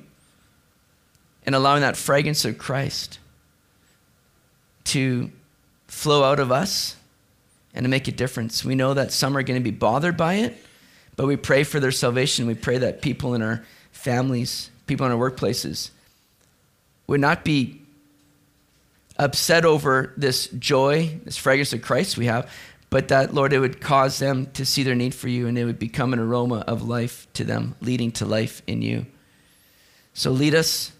and 1.49 1.55
allowing 1.55 1.81
that 1.81 1.97
fragrance 1.97 2.45
of 2.45 2.59
Christ 2.59 3.17
to 4.83 5.31
flow 5.87 6.23
out 6.23 6.39
of 6.39 6.51
us 6.51 6.95
and 7.73 7.85
to 7.85 7.89
make 7.89 8.07
a 8.07 8.11
difference. 8.11 8.63
We 8.63 8.75
know 8.75 8.93
that 8.93 9.11
some 9.11 9.35
are 9.35 9.41
going 9.41 9.59
to 9.59 9.63
be 9.63 9.75
bothered 9.75 10.15
by 10.15 10.35
it, 10.35 10.55
but 11.15 11.25
we 11.25 11.37
pray 11.37 11.63
for 11.63 11.79
their 11.79 11.91
salvation. 11.91 12.45
We 12.45 12.53
pray 12.53 12.77
that 12.77 13.01
people 13.01 13.33
in 13.33 13.41
our 13.41 13.65
families 13.91 14.69
people 14.85 15.07
in 15.07 15.11
our 15.11 15.17
workplaces 15.17 15.89
would 17.07 17.19
not 17.19 17.43
be 17.43 17.81
upset 19.17 19.65
over 19.65 20.13
this 20.17 20.49
joy, 20.49 21.19
this 21.23 21.35
fragrance 21.35 21.73
of 21.73 21.81
Christ 21.81 22.15
we 22.15 22.27
have, 22.27 22.47
but 22.91 23.07
that, 23.07 23.33
Lord, 23.33 23.53
it 23.53 23.59
would 23.59 23.81
cause 23.81 24.19
them 24.19 24.45
to 24.53 24.67
see 24.67 24.83
their 24.83 24.93
need 24.93 25.15
for 25.15 25.29
you 25.29 25.47
and 25.47 25.57
it 25.57 25.65
would 25.65 25.79
become 25.79 26.13
an 26.13 26.19
aroma 26.19 26.63
of 26.67 26.83
life 26.83 27.25
to 27.33 27.43
them, 27.43 27.73
leading 27.81 28.11
to 28.13 28.25
life 28.27 28.61
in 28.67 28.83
you. 28.83 29.07
So 30.13 30.29
lead 30.29 30.53
us 30.53 30.91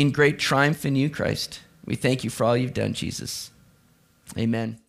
in 0.00 0.10
great 0.10 0.38
triumph 0.38 0.86
in 0.86 0.96
you, 0.96 1.10
Christ. 1.10 1.60
We 1.84 1.94
thank 1.94 2.24
you 2.24 2.30
for 2.30 2.44
all 2.44 2.56
you've 2.56 2.72
done, 2.72 2.94
Jesus. 2.94 3.50
Amen. 4.38 4.79